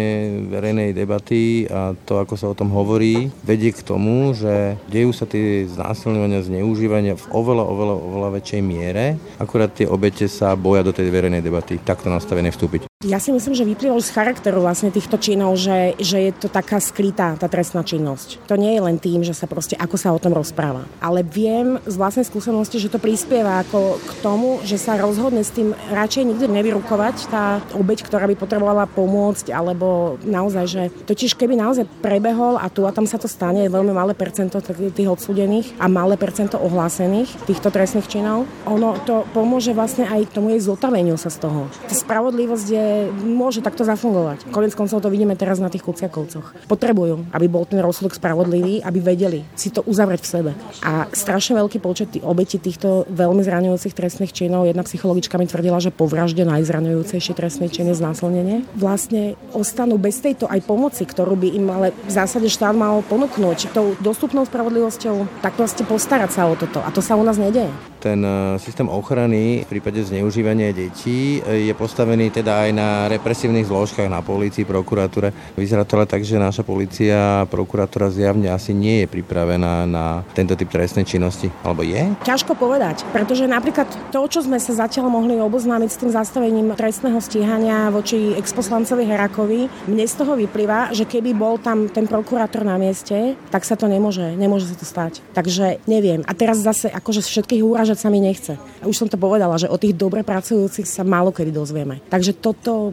verejnej 0.50 0.90
debaty 0.92 1.70
a 1.70 1.94
to, 2.06 2.18
ako 2.18 2.34
sa 2.34 2.50
o 2.50 2.58
tom 2.58 2.74
hovorí, 2.74 3.30
vedie 3.46 3.70
k 3.70 3.80
tomu, 3.82 4.34
že 4.34 4.78
dejú 4.90 5.14
sa 5.14 5.24
tie 5.24 5.66
znásilňovania, 5.70 6.46
zneužívania 6.46 7.14
v 7.14 7.26
oveľa, 7.30 7.64
oveľa, 7.64 7.94
oveľa 7.96 8.28
väčšej 8.40 8.62
miere, 8.62 9.04
akurát 9.38 9.70
tie 9.70 9.86
obete 9.86 10.26
sa 10.26 10.54
boja 10.58 10.82
do 10.82 10.92
tej 10.94 11.08
verejnej 11.10 11.42
debaty 11.42 11.78
takto 11.78 12.10
nastavené 12.10 12.50
vstúpiť. 12.50 12.93
Ja 13.04 13.20
si 13.20 13.36
myslím, 13.36 13.52
že 13.52 13.68
vyplýva 13.68 14.00
z 14.00 14.16
charakteru 14.16 14.64
vlastne 14.64 14.88
týchto 14.88 15.20
činov, 15.20 15.60
že, 15.60 15.92
že 16.00 16.24
je 16.24 16.32
to 16.32 16.48
taká 16.48 16.80
skrytá 16.80 17.36
tá 17.36 17.52
trestná 17.52 17.84
činnosť. 17.84 18.40
To 18.48 18.56
nie 18.56 18.72
je 18.72 18.80
len 18.80 18.96
tým, 18.96 19.20
že 19.20 19.36
sa 19.36 19.44
proste 19.44 19.76
ako 19.76 19.96
sa 20.00 20.08
o 20.16 20.16
tom 20.16 20.32
rozpráva. 20.32 20.88
Ale 21.04 21.20
viem 21.20 21.76
z 21.84 22.00
vlastnej 22.00 22.24
skúsenosti, 22.24 22.80
že 22.80 22.88
to 22.88 22.96
prispieva 22.96 23.60
ako 23.60 24.00
k 24.00 24.10
tomu, 24.24 24.64
že 24.64 24.80
sa 24.80 24.96
rozhodne 24.96 25.44
s 25.44 25.52
tým 25.52 25.76
radšej 25.92 26.32
nikdy 26.32 26.48
nevyrukovať 26.48 27.28
tá 27.28 27.60
obeď, 27.76 28.08
ktorá 28.08 28.24
by 28.24 28.40
potrebovala 28.40 28.88
pomôcť, 28.88 29.52
alebo 29.52 30.16
naozaj, 30.24 30.64
že 30.64 30.82
totiž 31.04 31.36
keby 31.36 31.60
naozaj 31.60 31.84
prebehol 32.00 32.56
a 32.56 32.72
tu 32.72 32.88
a 32.88 32.94
tam 32.96 33.04
sa 33.04 33.20
to 33.20 33.28
stane, 33.28 33.68
je 33.68 33.68
veľmi 33.68 33.92
malé 33.92 34.16
percento 34.16 34.64
tých 34.64 35.12
odsúdených 35.12 35.76
a 35.76 35.92
malé 35.92 36.16
percento 36.16 36.56
ohlásených 36.56 37.28
týchto 37.44 37.68
trestných 37.68 38.08
činov, 38.08 38.48
ono 38.64 38.96
to 39.04 39.28
pomôže 39.36 39.76
vlastne 39.76 40.08
aj 40.08 40.32
tomu 40.32 40.56
jej 40.56 40.64
zotaveniu 40.64 41.20
sa 41.20 41.28
z 41.28 41.44
toho. 41.44 41.68
Tá 41.84 41.92
spravodlivosť 41.92 42.68
je 42.72 42.93
môže 43.24 43.64
takto 43.64 43.82
zafungovať. 43.82 44.50
Konec 44.52 44.76
koncov 44.76 45.00
to 45.00 45.08
vidíme 45.08 45.34
teraz 45.34 45.58
na 45.58 45.72
tých 45.72 45.86
kuciakovcoch. 45.86 46.68
Potrebujú, 46.68 47.28
aby 47.32 47.46
bol 47.48 47.64
ten 47.64 47.80
rozsudok 47.80 48.16
spravodlivý, 48.16 48.84
aby 48.84 48.98
vedeli 49.00 49.40
si 49.56 49.72
to 49.72 49.80
uzavrieť 49.86 50.20
v 50.22 50.28
sebe. 50.28 50.50
A 50.84 51.08
strašne 51.14 51.56
veľký 51.56 51.78
počet 51.80 52.10
obetí 52.20 52.60
týchto 52.60 53.08
veľmi 53.10 53.42
zraňujúcich 53.42 53.96
trestných 53.96 54.32
činov, 54.34 54.68
jedna 54.68 54.84
psychologička 54.84 55.40
mi 55.40 55.48
tvrdila, 55.48 55.80
že 55.80 55.94
po 55.94 56.06
vražde 56.06 56.44
najzraňujúcejšie 56.46 57.32
trestné 57.34 57.66
činy 57.72 57.94
je 57.94 58.00
znásilnenie, 58.00 58.56
vlastne 58.76 59.38
ostanú 59.54 59.96
bez 59.96 60.18
tejto 60.20 60.50
aj 60.50 60.62
pomoci, 60.66 61.06
ktorú 61.06 61.38
by 61.38 61.48
im 61.54 61.66
ale 61.70 61.88
v 61.94 62.12
zásade 62.12 62.50
štát 62.50 62.74
mal 62.74 63.00
ponúknuť 63.06 63.70
tou 63.72 63.94
dostupnou 64.02 64.44
spravodlivosťou, 64.44 65.40
tak 65.40 65.54
proste 65.54 65.86
postarať 65.86 66.30
sa 66.34 66.50
o 66.50 66.54
toto. 66.58 66.82
A 66.82 66.90
to 66.90 66.98
sa 66.98 67.14
u 67.14 67.22
nás 67.22 67.38
nedeje 67.38 67.70
ten 68.04 68.20
e, 68.20 68.60
systém 68.60 68.84
ochrany 68.84 69.64
v 69.64 69.80
prípade 69.80 70.04
zneužívania 70.04 70.76
detí 70.76 71.40
e, 71.40 71.64
je 71.64 71.72
postavený 71.72 72.28
teda 72.28 72.68
aj 72.68 72.70
na 72.76 72.88
represívnych 73.08 73.64
zložkách, 73.64 74.12
na 74.12 74.20
polícii, 74.20 74.68
prokuratúre. 74.68 75.32
Vyzerá 75.56 75.88
to 75.88 75.96
ale 75.96 76.04
tak, 76.04 76.20
že 76.20 76.36
naša 76.36 76.60
polícia 76.60 77.40
a 77.40 77.48
prokuratúra 77.48 78.12
zjavne 78.12 78.52
asi 78.52 78.76
nie 78.76 79.04
je 79.04 79.08
pripravená 79.08 79.88
na 79.88 80.20
tento 80.36 80.52
typ 80.52 80.68
trestnej 80.68 81.08
činnosti. 81.08 81.48
Alebo 81.64 81.80
je? 81.80 82.12
Ťažko 82.28 82.52
povedať, 82.60 83.08
pretože 83.08 83.48
napríklad 83.48 83.88
to, 84.12 84.20
čo 84.28 84.44
sme 84.44 84.60
sa 84.60 84.76
zatiaľ 84.76 85.08
mohli 85.08 85.40
oboznámiť 85.40 85.88
s 85.88 86.00
tým 86.04 86.10
zastavením 86.12 86.76
trestného 86.76 87.16
stíhania 87.24 87.88
voči 87.88 88.36
exposlancovi 88.36 89.08
Herakovi, 89.08 89.88
mne 89.88 90.04
z 90.04 90.14
toho 90.20 90.36
vyplýva, 90.36 90.92
že 90.92 91.08
keby 91.08 91.32
bol 91.32 91.56
tam 91.56 91.88
ten 91.88 92.04
prokurátor 92.04 92.68
na 92.68 92.76
mieste, 92.76 93.38
tak 93.48 93.64
sa 93.64 93.78
to 93.78 93.88
nemôže, 93.88 94.36
nemôže 94.36 94.68
sa 94.68 94.76
to 94.76 94.84
stať. 94.84 95.24
Takže 95.32 95.80
neviem. 95.88 96.20
A 96.28 96.36
teraz 96.36 96.60
zase 96.60 96.90
akože 96.90 97.24
všetkých 97.24 97.62
úraža 97.62 97.93
držať 97.94 98.02
sa 98.02 98.10
mi 98.10 98.18
nechce. 98.18 98.58
Už 98.82 98.98
som 98.98 99.06
to 99.06 99.14
povedala, 99.14 99.54
že 99.54 99.70
o 99.70 99.78
tých 99.78 99.94
dobre 99.94 100.26
pracujúcich 100.26 100.82
sa 100.82 101.06
málo 101.06 101.30
kedy 101.30 101.54
dozvieme. 101.54 102.02
Takže 102.10 102.34
toto 102.42 102.90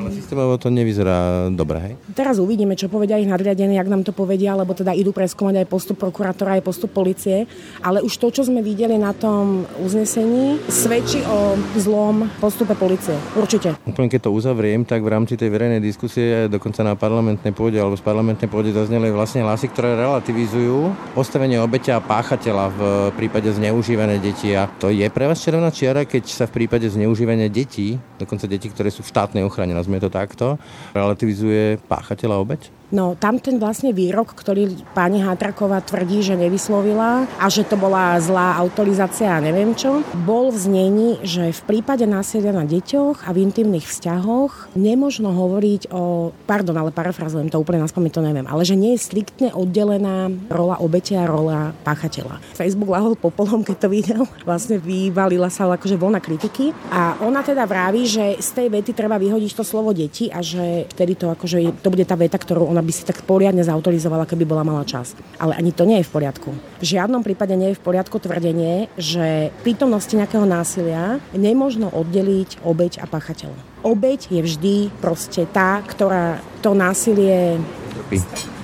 ale 0.00 0.16
systémovo 0.16 0.56
to 0.56 0.72
nevyzerá 0.72 1.52
dobre, 1.52 1.78
hej? 1.78 1.92
Teraz 2.16 2.40
uvidíme, 2.40 2.72
čo 2.74 2.88
povedia 2.88 3.20
ich 3.20 3.28
nadriadení, 3.28 3.76
ak 3.76 3.92
nám 3.92 4.02
to 4.02 4.16
povedia, 4.16 4.56
lebo 4.56 4.72
teda 4.72 4.96
idú 4.96 5.12
preskúmať 5.12 5.62
aj 5.62 5.66
postup 5.68 6.00
prokurátora, 6.00 6.56
aj 6.56 6.64
postup 6.64 6.90
policie. 6.90 7.44
Ale 7.84 8.00
už 8.00 8.16
to, 8.16 8.32
čo 8.32 8.42
sme 8.48 8.64
videli 8.64 8.96
na 8.96 9.12
tom 9.12 9.68
uznesení, 9.78 10.56
svedčí 10.72 11.20
o 11.28 11.54
zlom 11.76 12.32
postupe 12.40 12.72
policie. 12.74 13.14
Určite. 13.36 13.76
Úplne 13.84 14.08
keď 14.08 14.20
to 14.26 14.30
uzavriem, 14.32 14.88
tak 14.88 15.04
v 15.04 15.12
rámci 15.12 15.36
tej 15.36 15.52
verejnej 15.52 15.84
diskusie, 15.84 16.48
dokonca 16.48 16.80
na 16.80 16.96
parlamentnej 16.96 17.52
pôde 17.52 17.76
alebo 17.76 17.98
z 17.98 18.04
parlamentnej 18.04 18.48
pôde 18.48 18.72
zazneli 18.72 19.12
vlastne 19.12 19.44
hlasy, 19.44 19.68
ktoré 19.68 19.98
relativizujú 20.00 21.12
postavenie 21.12 21.60
obeťa 21.60 22.00
a 22.00 22.04
páchateľa 22.04 22.64
v 22.72 22.80
prípade 23.18 23.52
zneužívania 23.52 24.16
detí. 24.16 24.56
A 24.56 24.64
to 24.66 24.88
je 24.88 25.04
pre 25.12 25.28
vás 25.28 25.42
červená 25.42 25.68
čiara, 25.68 26.08
keď 26.08 26.24
sa 26.30 26.44
v 26.48 26.64
prípade 26.64 26.88
zneužívania 26.88 27.50
detí, 27.50 28.00
dokonca 28.16 28.48
detí, 28.48 28.70
ktoré 28.70 28.88
sú 28.88 29.04
v 29.04 29.10
štátnej 29.10 29.42
ochrane, 29.44 29.74
nazvime 29.90 29.98
to 29.98 30.10
takto, 30.10 30.46
relativizuje 30.94 31.82
páchateľa 31.90 32.38
obeť? 32.38 32.79
No 32.90 33.14
tam 33.14 33.38
ten 33.38 33.62
vlastne 33.62 33.94
výrok, 33.94 34.34
ktorý 34.34 34.74
pani 34.92 35.22
Hatraková 35.22 35.78
tvrdí, 35.82 36.26
že 36.26 36.34
nevyslovila 36.34 37.30
a 37.38 37.46
že 37.46 37.62
to 37.62 37.78
bola 37.78 38.18
zlá 38.18 38.58
autorizácia 38.58 39.30
a 39.30 39.38
neviem 39.38 39.78
čo, 39.78 40.02
bol 40.26 40.50
v 40.50 40.58
znení, 40.58 41.08
že 41.22 41.54
v 41.54 41.62
prípade 41.70 42.02
násilia 42.04 42.50
na 42.50 42.66
deťoch 42.66 43.26
a 43.26 43.30
v 43.30 43.46
intimných 43.46 43.86
vzťahoch 43.86 44.74
nemožno 44.74 45.30
hovoriť 45.30 45.94
o, 45.94 46.34
pardon, 46.50 46.74
ale 46.74 46.90
parafrazujem 46.90 47.46
to 47.46 47.62
úplne 47.62 47.86
na 47.86 47.88
to 47.90 48.20
neviem, 48.22 48.46
ale 48.50 48.66
že 48.66 48.74
nie 48.74 48.98
je 48.98 49.06
striktne 49.06 49.48
oddelená 49.54 50.26
rola 50.50 50.82
obete 50.82 51.14
a 51.14 51.30
rola 51.30 51.70
páchateľa. 51.86 52.42
Facebook 52.58 52.90
lahol 52.90 53.14
popolom, 53.14 53.62
keď 53.62 53.76
to 53.78 53.88
videl, 53.88 54.22
vlastne 54.48 54.82
vyvalila 54.82 55.46
sa 55.46 55.70
akože 55.70 55.94
voľna 55.94 56.18
kritiky 56.18 56.74
a 56.90 57.22
ona 57.22 57.46
teda 57.46 57.62
vraví, 57.70 58.02
že 58.08 58.34
z 58.42 58.50
tej 58.50 58.66
vety 58.72 58.90
treba 58.98 59.14
vyhodiť 59.14 59.52
to 59.54 59.62
slovo 59.62 59.94
deti 59.94 60.26
a 60.26 60.42
že 60.42 60.90
vtedy 60.90 61.14
to 61.14 61.30
akože 61.30 61.84
to 61.84 61.88
bude 61.92 62.02
tá 62.02 62.18
veta, 62.18 62.34
ktorú 62.34 62.66
ona 62.66 62.79
ona 62.80 62.88
by 62.88 62.96
si 62.96 63.04
tak 63.04 63.20
poriadne 63.28 63.60
zautorizovala, 63.60 64.24
keby 64.24 64.48
bola 64.48 64.64
mala 64.64 64.88
čas. 64.88 65.12
Ale 65.36 65.52
ani 65.52 65.68
to 65.68 65.84
nie 65.84 66.00
je 66.00 66.08
v 66.08 66.14
poriadku. 66.16 66.48
V 66.80 66.84
žiadnom 66.88 67.20
prípade 67.20 67.52
nie 67.52 67.76
je 67.76 67.76
v 67.76 67.84
poriadku 67.84 68.16
tvrdenie, 68.16 68.88
že 68.96 69.52
prítomnosti 69.60 70.16
nejakého 70.16 70.48
násilia 70.48 71.20
nemožno 71.36 71.92
oddeliť 71.92 72.64
obeď 72.64 73.04
a 73.04 73.06
pachateľa. 73.06 73.84
Obeď 73.84 74.32
je 74.32 74.40
vždy 74.40 74.76
proste 75.04 75.44
tá, 75.52 75.84
ktorá 75.84 76.40
to 76.64 76.72
násilie 76.72 77.60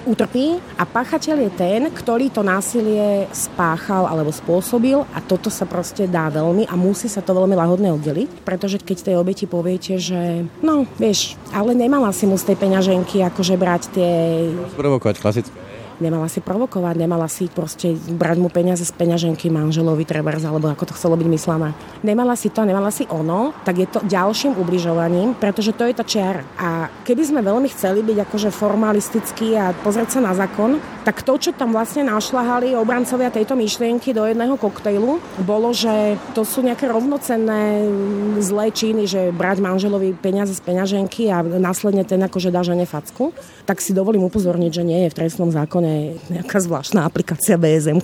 utrpí 0.06 0.62
a 0.78 0.86
páchateľ 0.86 1.36
je 1.46 1.50
ten, 1.58 1.80
ktorý 1.90 2.30
to 2.30 2.46
násilie 2.46 3.26
spáchal 3.34 4.06
alebo 4.06 4.30
spôsobil 4.30 5.02
a 5.12 5.18
toto 5.18 5.50
sa 5.50 5.66
proste 5.66 6.06
dá 6.06 6.30
veľmi 6.30 6.70
a 6.70 6.74
musí 6.78 7.10
sa 7.10 7.20
to 7.20 7.34
veľmi 7.34 7.58
lahodne 7.58 7.90
oddeliť, 7.98 8.46
pretože 8.46 8.78
keď 8.78 8.96
tej 9.12 9.16
obeti 9.18 9.44
poviete, 9.50 9.98
že 9.98 10.46
no, 10.62 10.86
vieš, 10.96 11.34
ale 11.50 11.74
nemala 11.74 12.14
si 12.14 12.24
mu 12.24 12.38
z 12.38 12.54
tej 12.54 12.56
peňaženky 12.62 13.20
akože 13.26 13.54
brať 13.58 13.82
tie... 13.92 14.10
Provokovať 14.78 15.16
klasické 15.18 15.65
nemala 15.98 16.28
si 16.28 16.44
provokovať, 16.44 16.94
nemala 16.96 17.26
si 17.26 17.48
proste 17.48 17.96
brať 17.96 18.36
mu 18.38 18.48
peniaze 18.52 18.84
z 18.84 18.92
peňaženky 18.92 19.48
manželovi 19.48 20.04
trebárs, 20.04 20.44
alebo 20.44 20.68
ako 20.68 20.92
to 20.92 20.96
chcelo 20.96 21.16
byť 21.16 21.28
myslené. 21.28 21.70
Nemala 22.04 22.34
si 22.36 22.52
to, 22.52 22.62
nemala 22.62 22.92
si 22.92 23.08
ono, 23.08 23.56
tak 23.64 23.80
je 23.80 23.88
to 23.88 24.00
ďalším 24.04 24.58
ubližovaním, 24.60 25.34
pretože 25.36 25.72
to 25.72 25.88
je 25.88 25.94
tá 25.96 26.04
čiara. 26.04 26.42
A 26.60 26.92
keby 27.04 27.22
sme 27.24 27.40
veľmi 27.40 27.68
chceli 27.72 28.04
byť 28.04 28.18
akože 28.28 28.48
formalistickí 28.52 29.56
a 29.56 29.72
pozrieť 29.72 30.18
sa 30.18 30.20
na 30.20 30.32
zákon, 30.36 30.78
tak 31.06 31.22
to, 31.22 31.38
čo 31.38 31.50
tam 31.54 31.70
vlastne 31.70 32.02
našľahali 32.06 32.74
obrancovia 32.74 33.30
tejto 33.30 33.54
myšlienky 33.54 34.10
do 34.10 34.26
jedného 34.26 34.58
koktejlu, 34.58 35.22
bolo, 35.46 35.70
že 35.70 36.18
to 36.34 36.42
sú 36.42 36.66
nejaké 36.66 36.90
rovnocenné 36.90 37.86
zlé 38.42 38.74
činy, 38.74 39.06
že 39.06 39.30
brať 39.30 39.62
manželovi 39.62 40.18
peniaze 40.18 40.52
z 40.52 40.62
peňaženky 40.66 41.30
a 41.30 41.46
následne 41.46 42.02
ten 42.02 42.18
akože 42.18 42.50
dá 42.50 42.66
žene 42.66 42.84
facku, 42.90 43.30
tak 43.64 43.78
si 43.78 43.94
dovolím 43.94 44.26
upozorniť, 44.26 44.72
že 44.72 44.82
nie 44.82 45.06
je 45.06 45.12
v 45.14 45.18
trestnom 45.22 45.54
zákone 45.54 45.85
úplne 45.86 46.18
nejaká 46.26 46.58
zvláštna 46.58 47.06
aplikácia 47.06 47.54
BSM. 47.54 48.02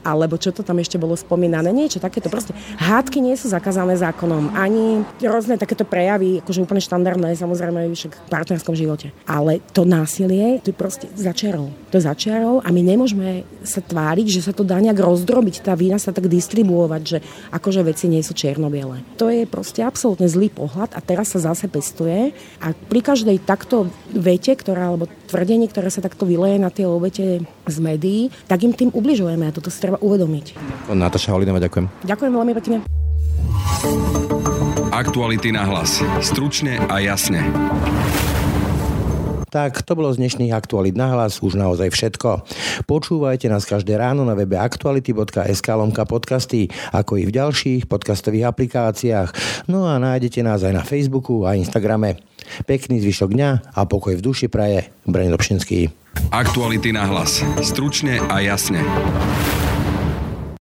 Alebo 0.00 0.40
čo 0.40 0.50
to 0.50 0.64
tam 0.64 0.80
ešte 0.80 0.96
bolo 0.96 1.12
spomínané. 1.12 1.68
Niečo 1.70 2.00
takéto. 2.00 2.32
Proste 2.32 2.56
hádky 2.80 3.20
nie 3.20 3.36
sú 3.36 3.52
zakázané 3.52 4.00
zákonom. 4.00 4.56
Ani 4.56 5.04
rôzne 5.20 5.60
takéto 5.60 5.84
prejavy, 5.84 6.40
akože 6.40 6.64
úplne 6.64 6.80
štandardné, 6.80 7.36
samozrejme 7.36 7.92
v 7.92 8.30
partnerskom 8.32 8.72
živote. 8.72 9.12
Ale 9.28 9.60
to 9.76 9.84
násilie, 9.84 10.58
to 10.64 10.72
je 10.72 10.76
proste 10.76 11.06
začiarov. 11.12 11.68
To 11.92 12.00
je 12.00 12.08
začiarov 12.08 12.64
a 12.64 12.68
my 12.72 12.80
nemôžeme 12.80 13.44
sa 13.62 13.84
tváriť, 13.84 14.26
že 14.40 14.44
sa 14.48 14.52
to 14.56 14.64
dá 14.64 14.80
nejak 14.80 14.96
rozdrobiť, 14.96 15.62
tá 15.62 15.76
vína 15.76 16.00
sa 16.00 16.10
tak 16.10 16.26
distribuovať, 16.26 17.02
že 17.04 17.18
akože 17.52 17.84
veci 17.84 18.08
nie 18.08 18.24
sú 18.24 18.32
čierno-biele. 18.32 19.04
To 19.20 19.28
je 19.28 19.44
proste 19.44 19.84
absolútne 19.84 20.26
zlý 20.26 20.48
pohľad 20.48 20.96
a 20.96 21.00
teraz 21.04 21.36
sa 21.36 21.52
zase 21.52 21.68
pestuje 21.68 22.32
a 22.58 22.72
pri 22.72 23.00
každej 23.04 23.44
takto 23.44 23.92
vete, 24.08 24.56
ktorá, 24.56 24.94
alebo 24.94 25.10
tvrdení, 25.28 25.68
ktoré 25.68 25.92
sa 25.92 26.04
takto 26.04 26.24
vyleje 26.28 26.60
na 26.62 26.70
tie 26.72 26.86
obete 27.02 27.42
z 27.66 27.76
médií, 27.82 28.30
tak 28.46 28.62
im 28.62 28.70
tým 28.70 28.94
ubližujeme 28.94 29.42
a 29.42 29.50
toto 29.50 29.74
si 29.74 29.82
treba 29.82 29.98
uvedomiť. 29.98 30.54
Natáša 30.94 31.34
Holinová, 31.34 31.58
ďakujem. 31.58 31.90
Ďakujem 32.06 32.32
veľmi 32.32 32.52
pekne. 32.62 32.76
Aktuality 34.94 35.50
na 35.50 35.66
hlas. 35.66 35.98
Stručne 36.22 36.78
a 36.86 37.02
jasne. 37.02 37.42
Tak 39.52 39.84
to 39.84 39.92
bolo 39.92 40.08
z 40.08 40.16
dnešných 40.16 40.48
aktualit 40.56 40.96
na 40.96 41.12
hlas 41.12 41.44
už 41.44 41.60
naozaj 41.60 41.92
všetko. 41.92 42.48
Počúvajte 42.88 43.52
nás 43.52 43.68
každé 43.68 44.00
ráno 44.00 44.24
na 44.24 44.32
webe 44.32 44.56
aktuality.sk 44.56 45.68
lomka 45.76 46.08
podcasty, 46.08 46.72
ako 46.88 47.20
i 47.20 47.28
v 47.28 47.36
ďalších 47.36 47.84
podcastových 47.84 48.48
aplikáciách. 48.48 49.28
No 49.68 49.84
a 49.84 50.00
nájdete 50.00 50.40
nás 50.40 50.64
aj 50.64 50.72
na 50.72 50.80
Facebooku 50.80 51.44
a 51.44 51.52
Instagrame. 51.52 52.31
Pekný 52.66 53.00
zvyšok 53.02 53.30
dňa 53.32 53.50
a 53.74 53.80
pokoj 53.86 54.18
v 54.18 54.24
duši 54.24 54.46
praje. 54.50 54.90
Braň 55.06 55.32
Dobšinský. 55.32 55.90
Aktuality 56.32 56.92
na 56.92 57.08
hlas. 57.08 57.40
Stručne 57.64 58.20
a 58.20 58.40
jasne. 58.44 58.82